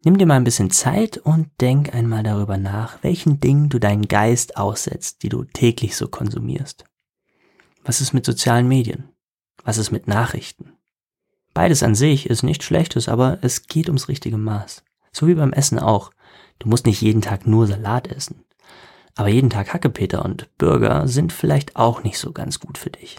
Nimm 0.05 0.17
dir 0.17 0.25
mal 0.25 0.37
ein 0.37 0.45
bisschen 0.45 0.71
Zeit 0.71 1.19
und 1.19 1.51
denk 1.61 1.95
einmal 1.95 2.23
darüber 2.23 2.57
nach, 2.57 3.03
welchen 3.03 3.41
Dingen 3.41 3.69
du 3.69 3.79
deinen 3.79 4.09
Geist 4.09 4.57
aussetzt, 4.57 5.23
die 5.23 5.29
du 5.29 5.45
täglich 5.45 5.97
so 5.97 6.09
konsumierst. 6.09 6.87
Was 7.85 8.01
ist 8.01 8.15
mit 8.15 8.25
sozialen 8.25 8.69
Medien? 8.69 9.11
Was 9.65 9.79
ist 9.79 9.91
mit 9.91 10.07
Nachrichten? 10.09 10.73
Beides 11.55 11.83
an 11.83 11.95
sich 11.95 12.27
ist 12.29 12.43
nichts 12.43 12.65
Schlechtes, 12.65 13.09
aber 13.09 13.39
es 13.43 13.67
geht 13.67 13.89
ums 13.89 14.09
richtige 14.09 14.39
Maß. 14.39 14.85
So 15.13 15.27
wie 15.27 15.35
beim 15.35 15.53
Essen 15.53 15.79
auch. 15.79 16.11
Du 16.59 16.69
musst 16.69 16.87
nicht 16.87 17.01
jeden 17.01 17.23
Tag 17.23 17.47
nur 17.47 17.67
Salat 17.67 18.09
essen. 18.09 18.45
Aber 19.17 19.29
jeden 19.29 19.51
Tag 19.51 19.73
Hackepeter 19.75 20.25
und 20.25 20.49
Burger 20.59 21.09
sind 21.09 21.33
vielleicht 21.33 21.77
auch 21.77 22.05
nicht 22.05 22.19
so 22.19 22.33
ganz 22.33 22.61
gut 22.61 22.79
für 22.79 22.91
dich. 22.91 23.17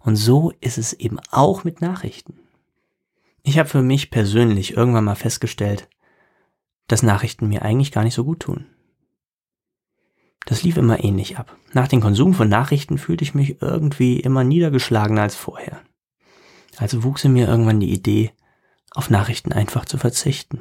Und 0.00 0.16
so 0.16 0.52
ist 0.60 0.76
es 0.76 0.92
eben 0.92 1.18
auch 1.30 1.64
mit 1.64 1.80
Nachrichten. 1.80 2.38
Ich 3.42 3.58
habe 3.58 3.68
für 3.68 3.82
mich 3.82 4.10
persönlich 4.10 4.76
irgendwann 4.76 5.04
mal 5.04 5.14
festgestellt, 5.14 5.88
dass 6.88 7.02
Nachrichten 7.02 7.48
mir 7.48 7.62
eigentlich 7.62 7.92
gar 7.92 8.04
nicht 8.04 8.14
so 8.14 8.24
gut 8.24 8.40
tun. 8.40 8.66
Das 10.46 10.62
lief 10.62 10.76
immer 10.76 11.02
ähnlich 11.02 11.38
ab. 11.38 11.56
Nach 11.72 11.88
dem 11.88 12.00
Konsum 12.00 12.34
von 12.34 12.48
Nachrichten 12.48 12.98
fühlte 12.98 13.24
ich 13.24 13.34
mich 13.34 13.62
irgendwie 13.62 14.20
immer 14.20 14.44
niedergeschlagener 14.44 15.22
als 15.22 15.36
vorher. 15.36 15.80
Also 16.76 17.02
wuchs 17.02 17.24
in 17.24 17.32
mir 17.32 17.48
irgendwann 17.48 17.80
die 17.80 17.92
Idee, 17.92 18.32
auf 18.94 19.10
Nachrichten 19.10 19.52
einfach 19.52 19.84
zu 19.84 19.98
verzichten. 19.98 20.60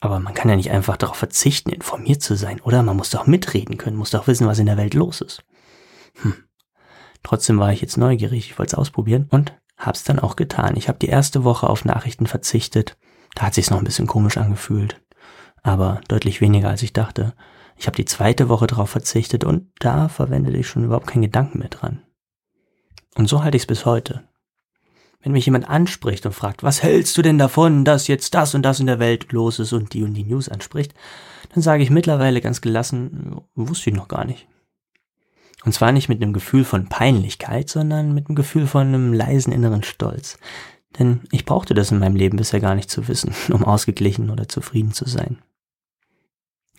Aber 0.00 0.20
man 0.20 0.34
kann 0.34 0.50
ja 0.50 0.56
nicht 0.56 0.70
einfach 0.70 0.96
darauf 0.96 1.16
verzichten, 1.16 1.70
informiert 1.70 2.22
zu 2.22 2.36
sein, 2.36 2.60
oder? 2.60 2.82
Man 2.82 2.96
muss 2.96 3.10
doch 3.10 3.26
mitreden 3.26 3.78
können, 3.78 3.96
muss 3.96 4.10
doch 4.10 4.26
wissen, 4.26 4.46
was 4.46 4.58
in 4.58 4.66
der 4.66 4.76
Welt 4.76 4.94
los 4.94 5.20
ist. 5.20 5.44
Hm. 6.20 6.34
Trotzdem 7.22 7.58
war 7.58 7.72
ich 7.72 7.80
jetzt 7.80 7.96
neugierig, 7.96 8.50
ich 8.50 8.58
wollte 8.58 8.76
es 8.76 8.78
ausprobieren 8.78 9.26
und 9.30 9.54
hab's 9.78 10.04
dann 10.04 10.18
auch 10.18 10.36
getan. 10.36 10.76
Ich 10.76 10.88
habe 10.88 10.98
die 10.98 11.08
erste 11.08 11.42
Woche 11.42 11.68
auf 11.68 11.84
Nachrichten 11.84 12.26
verzichtet. 12.26 12.98
Da 13.34 13.46
hat 13.46 13.54
sich's 13.54 13.70
noch 13.70 13.78
ein 13.78 13.84
bisschen 13.84 14.06
komisch 14.06 14.36
angefühlt, 14.36 15.00
aber 15.62 16.00
deutlich 16.08 16.40
weniger 16.40 16.68
als 16.68 16.82
ich 16.82 16.92
dachte. 16.92 17.34
Ich 17.76 17.86
habe 17.86 17.96
die 17.96 18.04
zweite 18.04 18.48
Woche 18.48 18.66
darauf 18.66 18.90
verzichtet 18.90 19.44
und 19.44 19.68
da 19.78 20.08
verwendete 20.08 20.56
ich 20.56 20.68
schon 20.68 20.84
überhaupt 20.84 21.06
keinen 21.06 21.22
Gedanken 21.22 21.58
mehr 21.58 21.68
dran. 21.68 22.02
Und 23.14 23.28
so 23.28 23.42
halte 23.42 23.56
ich 23.56 23.64
es 23.64 23.66
bis 23.66 23.86
heute. 23.86 24.24
Wenn 25.22 25.32
mich 25.32 25.46
jemand 25.46 25.68
anspricht 25.68 26.26
und 26.26 26.32
fragt, 26.32 26.62
was 26.62 26.82
hältst 26.82 27.16
du 27.16 27.22
denn 27.22 27.38
davon, 27.38 27.84
dass 27.84 28.08
jetzt 28.08 28.34
das 28.34 28.54
und 28.54 28.62
das 28.62 28.80
in 28.80 28.86
der 28.86 28.98
Welt 28.98 29.32
los 29.32 29.58
ist 29.58 29.72
und 29.72 29.94
die 29.94 30.02
und 30.02 30.14
die 30.14 30.24
News 30.24 30.48
anspricht, 30.48 30.94
dann 31.54 31.62
sage 31.62 31.82
ich 31.82 31.90
mittlerweile 31.90 32.40
ganz 32.40 32.60
gelassen, 32.60 33.40
wusste 33.54 33.90
ich 33.90 33.96
noch 33.96 34.08
gar 34.08 34.24
nicht. 34.24 34.46
Und 35.64 35.72
zwar 35.72 35.92
nicht 35.92 36.10
mit 36.10 36.20
einem 36.20 36.34
Gefühl 36.34 36.64
von 36.64 36.88
Peinlichkeit, 36.88 37.70
sondern 37.70 38.12
mit 38.12 38.28
einem 38.28 38.36
Gefühl 38.36 38.66
von 38.66 38.88
einem 38.88 39.14
leisen 39.14 39.52
inneren 39.52 39.82
Stolz. 39.82 40.36
Denn 40.98 41.20
ich 41.30 41.44
brauchte 41.44 41.74
das 41.74 41.90
in 41.90 41.98
meinem 41.98 42.16
Leben 42.16 42.36
bisher 42.36 42.60
gar 42.60 42.74
nicht 42.74 42.90
zu 42.90 43.08
wissen, 43.08 43.34
um 43.50 43.64
ausgeglichen 43.64 44.30
oder 44.30 44.48
zufrieden 44.48 44.92
zu 44.92 45.08
sein. 45.08 45.38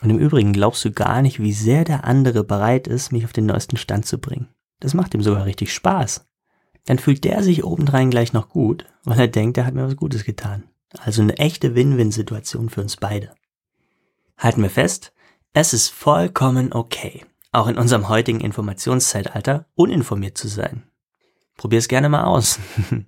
Und 0.05 0.12
im 0.12 0.19
Übrigen 0.19 0.53
glaubst 0.53 0.85
du 0.85 0.91
gar 0.91 1.21
nicht, 1.21 1.41
wie 1.41 1.51
sehr 1.51 1.83
der 1.83 2.05
andere 2.05 2.45
bereit 2.45 2.88
ist, 2.88 3.12
mich 3.12 3.25
auf 3.25 3.33
den 3.33 3.45
neuesten 3.45 3.75
Stand 3.75 4.05
zu 4.05 4.19
bringen. 4.19 4.47
Das 4.79 4.93
macht 4.93 5.13
ihm 5.13 5.21
sogar 5.21 5.45
richtig 5.45 5.74
Spaß 5.74 6.25
dann 6.85 7.00
fühlt 7.00 7.24
der 7.24 7.43
sich 7.43 7.63
obendrein 7.63 8.12
gleich 8.12 8.31
noch 8.31 8.50
gut, 8.50 8.85
weil 9.03 9.19
er 9.19 9.27
denkt, 9.27 9.57
er 9.57 9.65
hat 9.65 9.74
mir 9.74 9.85
was 9.85 9.95
Gutes 9.95 10.24
getan. 10.24 10.63
Also 11.00 11.21
eine 11.21 11.38
echte 11.38 11.75
Win-Win-Situation 11.75 12.69
für 12.69 12.81
uns 12.81 12.95
beide. 12.95 13.33
Halten 14.38 14.62
wir 14.62 14.69
fest, 14.69 15.12
es 15.53 15.74
ist 15.74 15.89
vollkommen 15.89 16.74
okay, 16.74 17.25
auch 17.51 17.67
in 17.67 17.77
unserem 17.77 18.07
heutigen 18.07 18.39
Informationszeitalter 18.39 19.65
uninformiert 19.75 20.38
zu 20.38 20.47
sein. 20.47 20.83
Probier 21.57 21.79
es 21.79 21.88
gerne 21.88 22.09
mal 22.09 22.25
aus. 22.25 22.59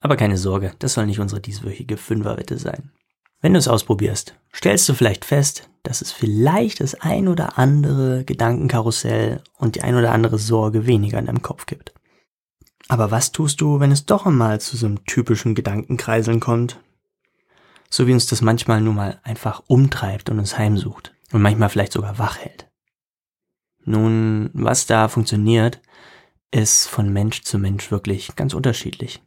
Aber 0.00 0.16
keine 0.16 0.36
Sorge, 0.36 0.74
das 0.78 0.94
soll 0.94 1.06
nicht 1.06 1.20
unsere 1.20 1.40
dieswöchige 1.40 1.96
Fünferwette 1.96 2.58
sein. 2.58 2.92
Wenn 3.40 3.52
du 3.52 3.58
es 3.58 3.68
ausprobierst, 3.68 4.34
stellst 4.54 4.88
du 4.88 4.94
vielleicht 4.94 5.24
fest, 5.24 5.68
dass 5.82 6.00
es 6.00 6.10
vielleicht 6.10 6.80
das 6.80 6.94
ein 6.94 7.28
oder 7.28 7.58
andere 7.58 8.24
Gedankenkarussell 8.24 9.42
und 9.58 9.76
die 9.76 9.82
ein 9.82 9.94
oder 9.94 10.12
andere 10.12 10.38
Sorge 10.38 10.86
weniger 10.86 11.18
in 11.18 11.26
deinem 11.26 11.42
Kopf 11.42 11.66
gibt. 11.66 11.94
Aber 12.88 13.10
was 13.10 13.32
tust 13.32 13.60
du, 13.60 13.80
wenn 13.80 13.92
es 13.92 14.06
doch 14.06 14.26
einmal 14.26 14.60
zu 14.60 14.76
so 14.76 14.86
einem 14.86 15.04
typischen 15.04 15.54
Gedankenkreiseln 15.54 16.40
kommt? 16.40 16.80
So 17.90 18.06
wie 18.06 18.12
uns 18.12 18.26
das 18.26 18.42
manchmal 18.42 18.80
nur 18.80 18.94
mal 18.94 19.20
einfach 19.22 19.62
umtreibt 19.66 20.30
und 20.30 20.38
uns 20.38 20.58
heimsucht 20.58 21.14
und 21.32 21.42
manchmal 21.42 21.68
vielleicht 21.68 21.92
sogar 21.92 22.18
wach 22.18 22.38
hält. 22.38 22.68
Nun, 23.84 24.50
was 24.52 24.86
da 24.86 25.08
funktioniert, 25.08 25.80
ist 26.50 26.88
von 26.88 27.12
Mensch 27.12 27.42
zu 27.42 27.58
Mensch 27.58 27.90
wirklich 27.90 28.34
ganz 28.34 28.54
unterschiedlich. 28.54 29.22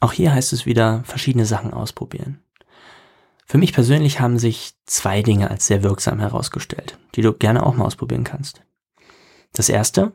Auch 0.00 0.12
hier 0.12 0.32
heißt 0.32 0.52
es 0.52 0.66
wieder, 0.66 1.02
verschiedene 1.04 1.46
Sachen 1.46 1.72
ausprobieren. 1.72 2.42
Für 3.46 3.58
mich 3.58 3.72
persönlich 3.72 4.20
haben 4.20 4.38
sich 4.38 4.74
zwei 4.86 5.22
Dinge 5.22 5.50
als 5.50 5.66
sehr 5.66 5.82
wirksam 5.82 6.18
herausgestellt, 6.18 6.98
die 7.14 7.22
du 7.22 7.32
gerne 7.32 7.64
auch 7.64 7.74
mal 7.74 7.84
ausprobieren 7.84 8.24
kannst. 8.24 8.62
Das 9.52 9.68
erste, 9.68 10.12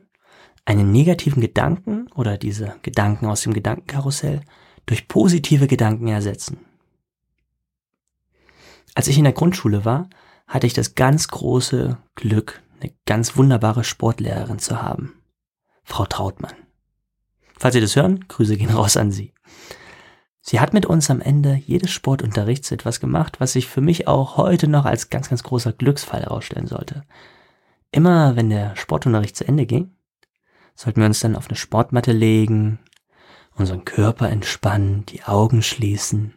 einen 0.64 0.92
negativen 0.92 1.40
Gedanken 1.40 2.08
oder 2.14 2.36
diese 2.36 2.76
Gedanken 2.82 3.26
aus 3.26 3.42
dem 3.42 3.54
Gedankenkarussell 3.54 4.42
durch 4.86 5.08
positive 5.08 5.66
Gedanken 5.66 6.08
ersetzen. 6.08 6.58
Als 8.94 9.08
ich 9.08 9.18
in 9.18 9.24
der 9.24 9.32
Grundschule 9.32 9.84
war, 9.84 10.10
hatte 10.46 10.66
ich 10.66 10.74
das 10.74 10.96
ganz 10.96 11.28
große 11.28 11.96
Glück, 12.16 12.62
eine 12.80 12.92
ganz 13.06 13.36
wunderbare 13.36 13.84
Sportlehrerin 13.84 14.58
zu 14.58 14.82
haben. 14.82 15.14
Frau 15.84 16.04
Trautmann. 16.06 16.54
Falls 17.58 17.74
Sie 17.74 17.80
das 17.80 17.94
hören, 17.94 18.26
Grüße 18.26 18.56
gehen 18.56 18.70
raus 18.70 18.96
an 18.96 19.12
Sie. 19.12 19.32
Sie 20.50 20.58
hat 20.58 20.72
mit 20.72 20.84
uns 20.84 21.08
am 21.10 21.20
Ende 21.20 21.54
jedes 21.54 21.92
Sportunterrichts 21.92 22.72
etwas 22.72 22.98
gemacht, 22.98 23.38
was 23.38 23.52
sich 23.52 23.68
für 23.68 23.80
mich 23.80 24.08
auch 24.08 24.36
heute 24.36 24.66
noch 24.66 24.84
als 24.84 25.08
ganz, 25.08 25.28
ganz 25.28 25.44
großer 25.44 25.72
Glücksfall 25.72 26.22
herausstellen 26.22 26.66
sollte. 26.66 27.04
Immer 27.92 28.34
wenn 28.34 28.50
der 28.50 28.74
Sportunterricht 28.74 29.36
zu 29.36 29.46
Ende 29.46 29.64
ging, 29.64 29.92
sollten 30.74 31.02
wir 31.02 31.06
uns 31.06 31.20
dann 31.20 31.36
auf 31.36 31.46
eine 31.46 31.56
Sportmatte 31.56 32.10
legen, 32.10 32.80
unseren 33.54 33.84
Körper 33.84 34.28
entspannen, 34.28 35.06
die 35.06 35.22
Augen 35.22 35.62
schließen 35.62 36.34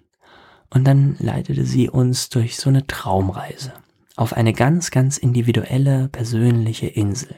und 0.70 0.86
dann 0.86 1.15
leitete 1.17 1.65
sie 1.65 1.89
uns 1.89 2.29
durch 2.29 2.58
so 2.58 2.70
eine 2.70 2.86
Traumreise 2.86 3.74
auf 4.15 4.34
eine 4.34 4.53
ganz, 4.53 4.91
ganz 4.91 5.17
individuelle, 5.17 6.08
persönliche 6.10 6.86
Insel, 6.86 7.36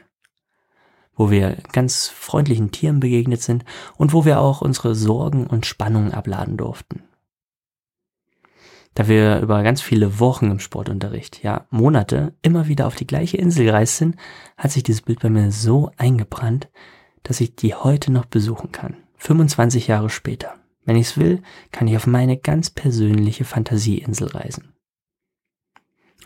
wo 1.16 1.30
wir 1.30 1.58
ganz 1.72 2.08
freundlichen 2.08 2.72
Tieren 2.72 3.00
begegnet 3.00 3.42
sind 3.42 3.66
und 3.98 4.14
wo 4.14 4.26
wir 4.26 4.40
auch 4.40 4.62
unsere 4.62 4.96
Sorgen 4.96 5.48
und 5.48 5.66
Spannungen 5.66 6.14
abladen 6.14 6.58
durften. 6.58 7.04
Da 8.96 9.10
wir 9.10 9.42
über 9.42 9.62
ganz 9.62 9.82
viele 9.82 10.20
Wochen 10.20 10.50
im 10.52 10.60
Sportunterricht, 10.60 11.44
ja 11.44 11.68
Monate, 11.70 12.34
immer 12.42 12.68
wieder 12.68 12.88
auf 12.88 12.96
die 12.96 13.08
gleiche 13.08 13.36
Insel 13.38 13.66
gereist 13.66 13.98
sind, 13.98 14.16
hat 14.58 14.72
sich 14.72 14.84
dieses 14.84 15.02
Bild 15.02 15.20
bei 15.20 15.30
mir 15.30 15.52
so 15.52 15.92
eingebrannt, 15.98 16.70
dass 17.24 17.42
ich 17.42 17.56
die 17.56 17.76
heute 17.76 18.12
noch 18.12 18.26
besuchen 18.26 18.72
kann. 18.72 18.96
25 19.18 19.88
Jahre 19.88 20.10
später. 20.10 20.54
Wenn 20.86 20.96
ich 20.96 21.08
es 21.08 21.18
will, 21.18 21.42
kann 21.72 21.88
ich 21.88 21.98
auf 21.98 22.08
meine 22.08 22.38
ganz 22.38 22.70
persönliche 22.70 23.44
Fantasieinsel 23.44 24.28
reisen. 24.28 24.74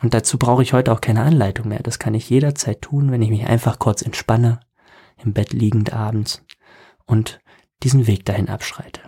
Und 0.02 0.14
dazu 0.14 0.38
brauche 0.38 0.62
ich 0.62 0.74
heute 0.74 0.92
auch 0.92 1.02
keine 1.02 1.24
Anleitung 1.24 1.70
mehr. 1.70 1.82
Das 1.82 1.98
kann 1.98 2.14
ich 2.14 2.30
jederzeit 2.30 2.82
tun, 2.82 3.12
wenn 3.12 3.22
ich 3.22 3.30
mich 3.30 3.48
einfach 3.48 3.80
kurz 3.80 4.02
entspanne, 4.02 4.60
im 5.24 5.34
Bett 5.34 5.54
liegend 5.54 5.94
abends 5.94 6.46
und 7.06 7.40
diesen 7.84 8.08
Weg 8.08 8.26
dahin 8.26 8.50
abschreite. 8.50 9.02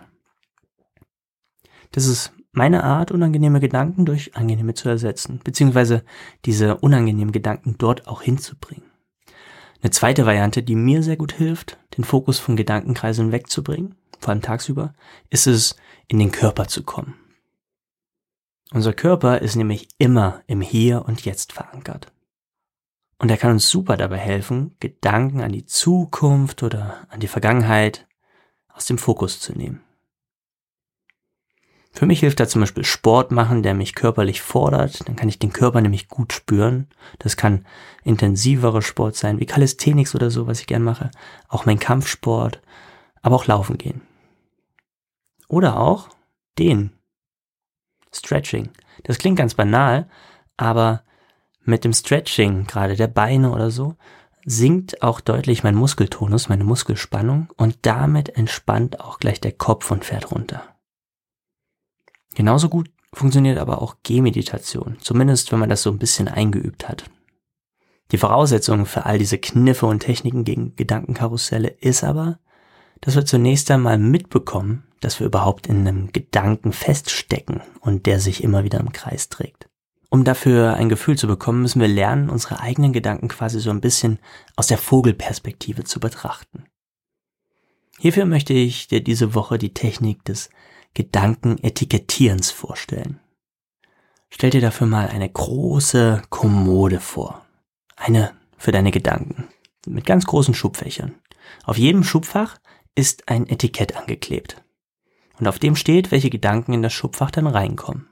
Das 1.92 2.06
ist 2.06 2.32
meine 2.54 2.84
Art, 2.84 3.12
unangenehme 3.12 3.60
Gedanken 3.60 4.06
durch 4.06 4.36
angenehme 4.36 4.74
zu 4.74 4.90
ersetzen, 4.90 5.40
beziehungsweise 5.44 6.04
diese 6.46 6.78
unangenehmen 6.78 7.32
Gedanken 7.32 7.76
dort 7.78 8.08
auch 8.08 8.22
hinzubringen. 8.22 8.86
Eine 9.82 9.92
zweite 9.92 10.26
Variante, 10.26 10.62
die 10.62 10.76
mir 10.76 11.02
sehr 11.02 11.18
gut 11.18 11.34
hilft, 11.34 11.78
den 11.98 12.04
Fokus 12.04 12.40
von 12.40 12.56
Gedankenkreisen 12.56 13.32
wegzubringen, 13.32 13.96
vor 14.20 14.30
allem 14.30 14.42
tagsüber, 14.42 14.94
ist 15.30 15.48
es, 15.48 15.76
in 16.08 16.20
den 16.20 16.32
Körper 16.32 16.68
zu 16.68 16.84
kommen. 16.84 17.16
Unser 18.74 18.94
Körper 18.94 19.40
ist 19.40 19.56
nämlich 19.56 19.88
immer 19.98 20.44
im 20.48 20.62
Hier 20.62 21.06
und 21.06 21.26
Jetzt 21.26 21.52
verankert. 21.54 22.12
Und 23.22 23.30
er 23.30 23.38
kann 23.38 23.52
uns 23.52 23.70
super 23.70 23.98
dabei 23.98 24.18
helfen, 24.18 24.76
Gedanken 24.80 25.42
an 25.42 25.52
die 25.52 25.68
Zukunft 25.68 26.64
oder 26.64 27.06
an 27.10 27.20
die 27.20 27.28
Vergangenheit 27.28 28.08
aus 28.74 28.86
dem 28.86 28.98
Fokus 28.98 29.40
zu 29.40 29.54
nehmen. 29.54 29.84
Für 31.92 32.08
mich 32.08 32.22
hilft 32.22 32.40
da 32.40 32.48
zum 32.48 32.62
Beispiel 32.62 32.84
Sport 32.84 33.30
machen, 33.30 33.62
der 33.62 33.76
mich 33.76 33.94
körperlich 33.94 34.42
fordert. 34.42 35.08
Dann 35.08 35.16
kann 35.16 35.30
ich 35.30 35.38
den 35.38 35.54
Körper 35.54 35.82
nämlich 35.82 36.08
gut 36.08 36.34
spüren. 36.34 36.88
Das 37.20 37.38
kann 37.38 37.68
intensiverer 38.04 38.82
Sport 38.82 39.16
sein, 39.16 39.40
wie 39.40 39.46
Calisthenics 39.46 40.16
oder 40.16 40.32
so, 40.32 40.48
was 40.48 40.60
ich 40.60 40.66
gern 40.66 40.82
mache. 40.82 41.12
Auch 41.48 41.68
mein 41.68 41.78
Kampfsport, 41.78 42.60
aber 43.22 43.36
auch 43.36 43.46
laufen 43.46 43.78
gehen. 43.78 44.02
Oder 45.48 45.80
auch 45.80 46.10
den 46.58 46.92
Stretching. 48.12 48.72
Das 49.04 49.20
klingt 49.20 49.38
ganz 49.38 49.54
banal, 49.54 50.10
aber 50.58 51.04
mit 51.64 51.84
dem 51.84 51.94
Stretching, 51.94 52.66
gerade 52.66 52.96
der 52.96 53.08
Beine 53.08 53.52
oder 53.52 53.72
so, 53.72 53.96
sinkt 54.46 55.04
auch 55.04 55.22
deutlich 55.22 55.64
mein 55.64 55.76
Muskeltonus, 55.76 56.50
meine 56.50 56.64
Muskelspannung 56.64 57.50
und 57.58 57.78
damit 57.84 58.30
entspannt 58.30 59.00
auch 59.00 59.20
gleich 59.20 59.40
der 59.40 59.52
Kopf 59.52 59.92
und 59.92 60.06
fährt 60.06 60.32
runter. 60.32 60.64
Genauso 62.34 62.70
gut 62.70 62.90
funktioniert 63.14 63.58
aber 63.58 63.82
auch 63.82 63.98
Gehmeditation, 64.04 64.98
zumindest 65.02 65.52
wenn 65.52 65.60
man 65.60 65.70
das 65.70 65.84
so 65.84 65.92
ein 65.92 66.00
bisschen 66.00 66.28
eingeübt 66.28 66.88
hat. 66.88 67.04
Die 68.12 68.18
Voraussetzung 68.18 68.86
für 68.86 69.06
all 69.06 69.18
diese 69.18 69.38
Kniffe 69.38 69.86
und 69.86 70.02
Techniken 70.02 70.44
gegen 70.44 70.76
Gedankenkarusselle 70.76 71.70
ist 71.70 72.04
aber, 72.04 72.40
dass 73.00 73.16
wir 73.16 73.26
zunächst 73.26 73.72
einmal 73.72 73.98
mitbekommen, 73.98 74.84
dass 75.00 75.20
wir 75.20 75.28
überhaupt 75.28 75.68
in 75.68 75.88
einem 75.88 76.12
Gedanken 76.12 76.74
feststecken 76.74 77.62
und 77.80 78.06
der 78.06 78.20
sich 78.20 78.44
immer 78.44 78.64
wieder 78.64 78.80
im 78.80 78.92
Kreis 78.92 79.30
trägt. 79.30 79.71
Um 80.14 80.26
dafür 80.26 80.74
ein 80.74 80.90
Gefühl 80.90 81.18
zu 81.18 81.26
bekommen, 81.26 81.62
müssen 81.62 81.80
wir 81.80 81.88
lernen, 81.88 82.30
unsere 82.30 82.60
eigenen 82.60 82.92
Gedanken 82.92 83.30
quasi 83.30 83.62
so 83.62 83.70
ein 83.70 83.80
bisschen 83.80 84.20
aus 84.58 84.68
der 84.68 84.78
Vogelperspektive 84.78 85.86
zu 85.86 86.02
betrachten. 86.02 86.66
Hierfür 87.98 88.26
möchte 88.26 88.52
ich 88.52 88.90
dir 88.90 89.02
diese 89.02 89.36
Woche 89.36 89.58
die 89.58 89.74
Technik 89.74 90.26
des 90.26 90.50
Gedankenetikettierens 90.96 92.52
vorstellen. 92.52 93.22
Stell 94.30 94.50
dir 94.50 94.60
dafür 94.60 94.86
mal 94.86 95.08
eine 95.08 95.30
große 95.30 96.24
Kommode 96.30 97.00
vor. 97.00 97.46
Eine 97.96 98.34
für 98.58 98.74
deine 98.74 98.92
Gedanken. 98.92 99.48
Mit 99.88 100.06
ganz 100.06 100.26
großen 100.26 100.54
Schubfächern. 100.54 101.16
Auf 101.64 101.78
jedem 101.78 102.04
Schubfach 102.04 102.60
ist 102.96 103.30
ein 103.30 103.48
Etikett 103.48 103.96
angeklebt 103.96 104.62
und 105.40 105.48
auf 105.48 105.58
dem 105.58 105.78
steht, 105.78 106.12
welche 106.12 106.30
Gedanken 106.30 106.74
in 106.74 106.82
das 106.82 106.92
Schubfach 106.92 107.32
dann 107.32 107.48
reinkommen. 107.48 108.11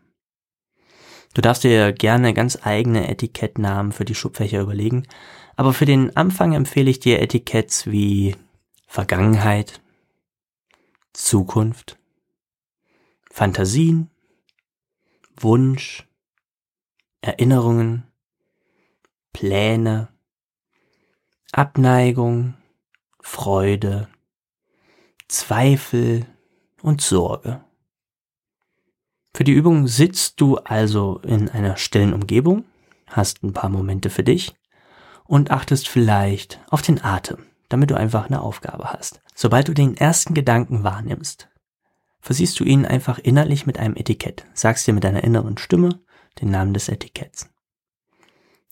Du 1.33 1.41
darfst 1.41 1.63
dir 1.63 1.93
gerne 1.93 2.33
ganz 2.33 2.59
eigene 2.63 3.07
Etikettnamen 3.07 3.91
für 3.91 4.05
die 4.05 4.15
Schubfächer 4.15 4.61
überlegen, 4.61 5.07
aber 5.55 5.73
für 5.73 5.85
den 5.85 6.15
Anfang 6.15 6.53
empfehle 6.53 6.89
ich 6.89 6.99
dir 6.99 7.21
Etiketts 7.21 7.87
wie 7.87 8.35
Vergangenheit, 8.87 9.81
Zukunft, 11.13 11.97
Fantasien, 13.29 14.09
Wunsch, 15.37 16.07
Erinnerungen, 17.21 18.03
Pläne, 19.33 20.09
Abneigung, 21.51 22.55
Freude, 23.21 24.07
Zweifel, 25.27 26.25
und 26.81 27.01
Sorge. 27.01 27.63
Für 29.39 29.45
die 29.45 29.53
Übung 29.53 29.87
sitzt 29.87 30.41
du 30.41 30.57
also 30.57 31.19
in 31.19 31.47
einer 31.47 31.77
stillen 31.77 32.13
Umgebung, 32.13 32.65
hast 33.07 33.41
ein 33.41 33.53
paar 33.53 33.69
Momente 33.69 34.09
für 34.09 34.25
dich 34.25 34.53
und 35.23 35.49
achtest 35.49 35.87
vielleicht 35.87 36.59
auf 36.69 36.81
den 36.81 37.01
Atem, 37.01 37.45
damit 37.69 37.89
du 37.89 37.95
einfach 37.95 38.25
eine 38.25 38.41
Aufgabe 38.41 38.91
hast. 38.91 39.21
Sobald 39.33 39.69
du 39.69 39.73
den 39.73 39.95
ersten 39.95 40.33
Gedanken 40.33 40.83
wahrnimmst, 40.83 41.47
versiehst 42.19 42.59
du 42.59 42.65
ihn 42.65 42.85
einfach 42.85 43.17
innerlich 43.17 43.65
mit 43.65 43.79
einem 43.79 43.95
Etikett, 43.95 44.45
sagst 44.53 44.85
dir 44.85 44.93
mit 44.93 45.05
deiner 45.05 45.23
inneren 45.23 45.57
Stimme 45.57 46.01
den 46.41 46.51
Namen 46.51 46.73
des 46.73 46.89
Etiketts. 46.89 47.49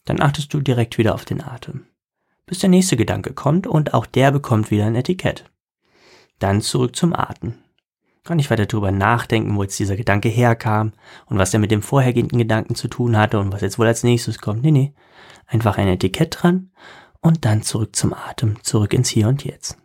Dann 0.03 0.21
achtest 0.21 0.53
du 0.53 0.59
direkt 0.59 0.97
wieder 0.97 1.15
auf 1.15 1.23
den 1.23 1.41
Atem, 1.41 1.87
bis 2.45 2.59
der 2.59 2.69
nächste 2.69 2.97
Gedanke 2.97 3.31
kommt 3.31 3.67
und 3.67 3.93
auch 3.93 4.05
der 4.05 4.33
bekommt 4.33 4.69
wieder 4.69 4.87
ein 4.87 4.95
Etikett. 4.95 5.49
Dann 6.39 6.59
zurück 6.59 6.93
zum 6.93 7.13
Atem. 7.13 7.53
Gar 8.27 8.35
nicht 8.35 8.51
weiter 8.51 8.65
darüber 8.65 8.91
nachdenken, 8.91 9.55
wo 9.55 9.63
jetzt 9.63 9.79
dieser 9.79 9.95
Gedanke 9.95 10.27
herkam 10.27 10.91
und 11.27 11.37
was 11.37 11.53
er 11.53 11.61
mit 11.61 11.71
dem 11.71 11.81
vorhergehenden 11.81 12.37
Gedanken 12.37 12.75
zu 12.75 12.89
tun 12.89 13.15
hatte 13.15 13.39
und 13.39 13.53
was 13.53 13.61
jetzt 13.61 13.79
wohl 13.79 13.87
als 13.87 14.03
nächstes 14.03 14.39
kommt. 14.39 14.63
Nee, 14.63 14.71
nee. 14.71 14.93
Einfach 15.45 15.77
ein 15.77 15.87
Etikett 15.87 16.35
dran 16.41 16.71
und 17.21 17.45
dann 17.45 17.61
zurück 17.61 17.95
zum 17.95 18.13
Atem, 18.13 18.61
zurück 18.63 18.93
ins 18.93 19.07
Hier 19.07 19.29
und 19.29 19.45
Jetzt. 19.45 19.77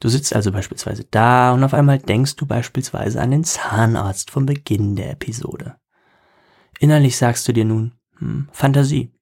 Du 0.00 0.08
sitzt 0.08 0.34
also 0.34 0.50
beispielsweise 0.50 1.04
da 1.08 1.52
und 1.52 1.62
auf 1.62 1.72
einmal 1.72 2.00
denkst 2.00 2.34
du 2.34 2.46
beispielsweise 2.46 3.20
an 3.20 3.30
den 3.30 3.44
Zahnarzt 3.44 4.32
vom 4.32 4.44
Beginn 4.44 4.96
der 4.96 5.12
Episode. 5.12 5.76
Innerlich 6.80 7.16
sagst 7.16 7.46
du 7.46 7.52
dir 7.52 7.64
nun, 7.64 7.92
hm, 8.18 8.48
Fantasie 8.50 9.12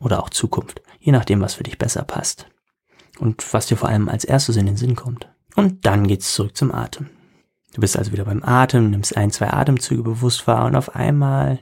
oder 0.00 0.20
auch 0.20 0.30
Zukunft, 0.30 0.82
je 0.98 1.12
nachdem, 1.12 1.40
was 1.40 1.54
für 1.54 1.62
dich 1.62 1.78
besser 1.78 2.02
passt 2.02 2.48
und 3.20 3.54
was 3.54 3.66
dir 3.66 3.76
vor 3.76 3.90
allem 3.90 4.08
als 4.08 4.24
erstes 4.24 4.56
in 4.56 4.66
den 4.66 4.76
Sinn 4.76 4.96
kommt. 4.96 5.28
Und 5.56 5.86
dann 5.86 6.06
geht's 6.06 6.34
zurück 6.34 6.56
zum 6.56 6.72
Atem. 6.72 7.08
Du 7.74 7.80
bist 7.80 7.96
also 7.96 8.12
wieder 8.12 8.24
beim 8.24 8.42
Atem, 8.42 8.90
nimmst 8.90 9.16
ein, 9.16 9.30
zwei 9.30 9.52
Atemzüge 9.52 10.02
bewusst 10.02 10.46
wahr 10.46 10.66
und 10.66 10.76
auf 10.76 10.94
einmal 10.94 11.60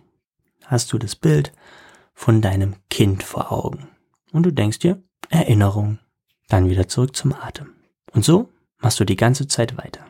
hast 0.66 0.92
du 0.92 0.98
das 0.98 1.16
Bild 1.16 1.52
von 2.12 2.42
deinem 2.42 2.76
Kind 2.90 3.22
vor 3.22 3.50
Augen. 3.50 3.88
Und 4.32 4.44
du 4.44 4.52
denkst 4.52 4.80
dir, 4.80 5.02
Erinnerung. 5.30 5.98
Dann 6.48 6.68
wieder 6.68 6.88
zurück 6.88 7.16
zum 7.16 7.32
Atem. 7.32 7.72
Und 8.12 8.24
so 8.24 8.50
machst 8.78 9.00
du 9.00 9.04
die 9.04 9.16
ganze 9.16 9.48
Zeit 9.48 9.78
weiter. 9.78 10.06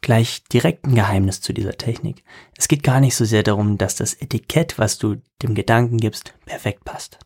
Gleich 0.00 0.44
direkt 0.44 0.84
ein 0.84 0.94
Geheimnis 0.94 1.40
zu 1.40 1.52
dieser 1.52 1.76
Technik. 1.76 2.24
Es 2.56 2.68
geht 2.68 2.82
gar 2.82 3.00
nicht 3.00 3.14
so 3.14 3.24
sehr 3.24 3.42
darum, 3.42 3.78
dass 3.78 3.96
das 3.96 4.14
Etikett, 4.14 4.78
was 4.78 4.98
du 4.98 5.16
dem 5.42 5.54
Gedanken 5.54 5.98
gibst, 5.98 6.34
perfekt 6.44 6.84
passt. 6.84 7.18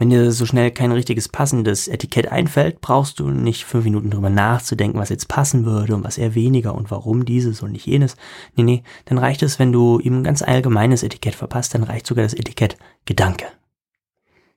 Wenn 0.00 0.08
dir 0.08 0.32
so 0.32 0.46
schnell 0.46 0.70
kein 0.70 0.92
richtiges 0.92 1.28
passendes 1.28 1.86
Etikett 1.86 2.32
einfällt, 2.32 2.80
brauchst 2.80 3.20
du 3.20 3.28
nicht 3.28 3.66
fünf 3.66 3.84
Minuten 3.84 4.08
drüber 4.08 4.30
nachzudenken, 4.30 4.98
was 4.98 5.10
jetzt 5.10 5.28
passen 5.28 5.66
würde 5.66 5.94
und 5.94 6.04
was 6.04 6.16
eher 6.16 6.34
weniger 6.34 6.74
und 6.74 6.90
warum 6.90 7.26
dieses 7.26 7.62
und 7.62 7.72
nicht 7.72 7.84
jenes. 7.84 8.16
Nee, 8.56 8.62
nee, 8.62 8.82
dann 9.04 9.18
reicht 9.18 9.42
es, 9.42 9.58
wenn 9.58 9.72
du 9.72 10.00
ihm 10.00 10.20
ein 10.20 10.24
ganz 10.24 10.40
allgemeines 10.40 11.02
Etikett 11.02 11.34
verpasst, 11.34 11.74
dann 11.74 11.82
reicht 11.82 12.06
sogar 12.06 12.22
das 12.22 12.32
Etikett 12.32 12.78
Gedanke. 13.04 13.44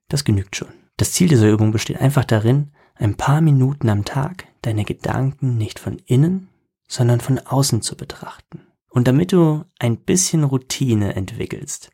Das 0.08 0.24
genügt 0.24 0.56
schon. 0.56 0.70
Das 0.96 1.12
Ziel 1.12 1.28
dieser 1.28 1.52
Übung 1.52 1.74
besteht 1.74 2.00
einfach 2.00 2.24
darin, 2.24 2.72
ein 2.96 3.16
paar 3.16 3.42
Minuten 3.42 3.90
am 3.90 4.06
Tag 4.06 4.46
deine 4.62 4.86
Gedanken 4.86 5.58
nicht 5.58 5.78
von 5.78 5.98
innen, 6.06 6.48
sondern 6.88 7.20
von 7.20 7.38
außen 7.38 7.82
zu 7.82 7.98
betrachten. 7.98 8.62
Und 8.88 9.10
damit 9.10 9.34
du 9.34 9.66
ein 9.78 9.98
bisschen 9.98 10.46
Routine 10.46 11.18
entwickelst, 11.18 11.90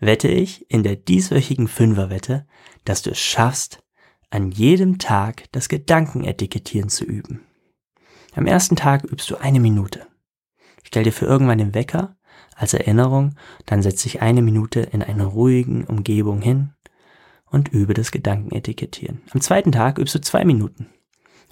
wette 0.00 0.28
ich 0.28 0.68
in 0.70 0.82
der 0.82 0.96
dieswöchigen 0.96 1.68
Fünferwette, 1.68 2.46
dass 2.84 3.02
du 3.02 3.10
es 3.10 3.20
schaffst, 3.20 3.82
an 4.30 4.50
jedem 4.50 4.98
Tag 4.98 5.44
das 5.52 5.68
Gedankenetikettieren 5.68 6.88
zu 6.88 7.04
üben. 7.04 7.42
Am 8.34 8.46
ersten 8.46 8.76
Tag 8.76 9.04
übst 9.04 9.30
du 9.30 9.36
eine 9.36 9.60
Minute. 9.60 10.06
Stell 10.82 11.04
dir 11.04 11.12
für 11.12 11.26
irgendwann 11.26 11.58
den 11.58 11.74
Wecker 11.74 12.16
als 12.54 12.74
Erinnerung, 12.74 13.34
dann 13.66 13.82
setz 13.82 14.02
dich 14.02 14.22
eine 14.22 14.42
Minute 14.42 14.80
in 14.80 15.02
einer 15.02 15.26
ruhigen 15.26 15.84
Umgebung 15.84 16.40
hin 16.40 16.72
und 17.46 17.68
übe 17.68 17.94
das 17.94 18.12
Gedankenetikettieren. 18.12 19.22
Am 19.30 19.40
zweiten 19.40 19.72
Tag 19.72 19.98
übst 19.98 20.14
du 20.14 20.20
zwei 20.20 20.44
Minuten. 20.44 20.88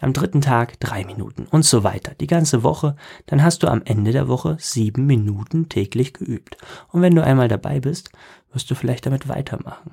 Am 0.00 0.12
dritten 0.12 0.40
Tag 0.40 0.78
drei 0.80 1.04
Minuten 1.04 1.46
und 1.50 1.64
so 1.64 1.82
weiter. 1.82 2.14
Die 2.20 2.28
ganze 2.28 2.62
Woche, 2.62 2.94
dann 3.26 3.42
hast 3.42 3.62
du 3.62 3.68
am 3.68 3.82
Ende 3.84 4.12
der 4.12 4.28
Woche 4.28 4.56
sieben 4.60 5.06
Minuten 5.06 5.68
täglich 5.68 6.14
geübt. 6.14 6.56
Und 6.92 7.02
wenn 7.02 7.14
du 7.14 7.24
einmal 7.24 7.48
dabei 7.48 7.80
bist, 7.80 8.10
wirst 8.52 8.70
du 8.70 8.74
vielleicht 8.74 9.06
damit 9.06 9.28
weitermachen. 9.28 9.92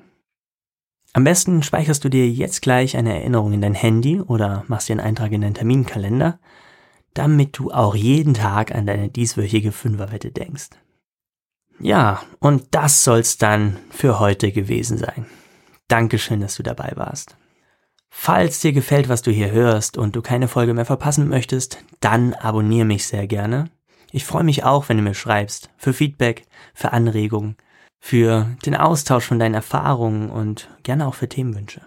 Am 1.12 1.24
besten 1.24 1.62
speicherst 1.62 2.04
du 2.04 2.08
dir 2.08 2.28
jetzt 2.28 2.62
gleich 2.62 2.96
eine 2.96 3.14
Erinnerung 3.14 3.52
in 3.52 3.62
dein 3.62 3.74
Handy 3.74 4.20
oder 4.20 4.64
machst 4.68 4.88
dir 4.88 4.92
einen 4.92 5.00
Eintrag 5.00 5.32
in 5.32 5.40
deinen 5.40 5.54
Terminkalender, 5.54 6.38
damit 7.14 7.58
du 7.58 7.70
auch 7.72 7.94
jeden 7.94 8.34
Tag 8.34 8.74
an 8.74 8.86
deine 8.86 9.08
dieswöchige 9.08 9.72
Fünferwette 9.72 10.30
denkst. 10.30 10.68
Ja, 11.80 12.22
und 12.38 12.68
das 12.70 13.02
soll's 13.02 13.38
dann 13.38 13.78
für 13.90 14.20
heute 14.20 14.52
gewesen 14.52 14.98
sein. 14.98 15.26
Dankeschön, 15.88 16.40
dass 16.40 16.56
du 16.56 16.62
dabei 16.62 16.92
warst. 16.96 17.36
Falls 18.10 18.60
dir 18.60 18.72
gefällt, 18.72 19.08
was 19.08 19.22
du 19.22 19.30
hier 19.30 19.50
hörst 19.50 19.98
und 19.98 20.16
du 20.16 20.22
keine 20.22 20.48
Folge 20.48 20.74
mehr 20.74 20.84
verpassen 20.84 21.28
möchtest, 21.28 21.84
dann 22.00 22.34
abonniere 22.34 22.86
mich 22.86 23.06
sehr 23.06 23.26
gerne. 23.26 23.70
Ich 24.12 24.24
freue 24.24 24.44
mich 24.44 24.64
auch, 24.64 24.88
wenn 24.88 24.96
du 24.96 25.02
mir 25.02 25.14
schreibst, 25.14 25.70
für 25.76 25.92
Feedback, 25.92 26.46
für 26.74 26.92
Anregungen, 26.92 27.56
für 27.98 28.46
den 28.64 28.76
Austausch 28.76 29.24
von 29.24 29.38
deinen 29.38 29.54
Erfahrungen 29.54 30.30
und 30.30 30.68
gerne 30.82 31.06
auch 31.06 31.14
für 31.14 31.28
Themenwünsche. 31.28 31.82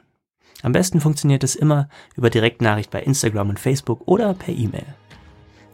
Am 0.61 0.73
besten 0.73 0.99
funktioniert 0.99 1.43
es 1.43 1.55
immer 1.55 1.87
über 2.15 2.29
Direktnachricht 2.29 2.91
bei 2.91 3.01
Instagram 3.01 3.49
und 3.49 3.59
Facebook 3.59 4.01
oder 4.05 4.33
per 4.33 4.53
E-Mail. 4.53 4.85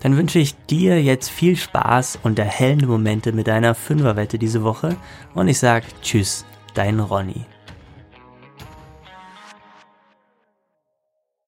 Dann 0.02 0.18
wünsche 0.18 0.38
ich 0.38 0.56
dir 0.68 1.02
jetzt 1.02 1.30
viel 1.30 1.56
Spaß 1.56 2.20
und 2.22 2.38
erhellende 2.38 2.86
Momente 2.86 3.32
mit 3.32 3.48
deiner 3.48 3.74
Fünferwette 3.74 4.38
diese 4.38 4.62
Woche 4.62 4.96
und 5.34 5.48
ich 5.48 5.58
sage 5.58 5.88
Tschüss, 6.04 6.46
dein 6.76 7.00
Ronny. 7.00 7.46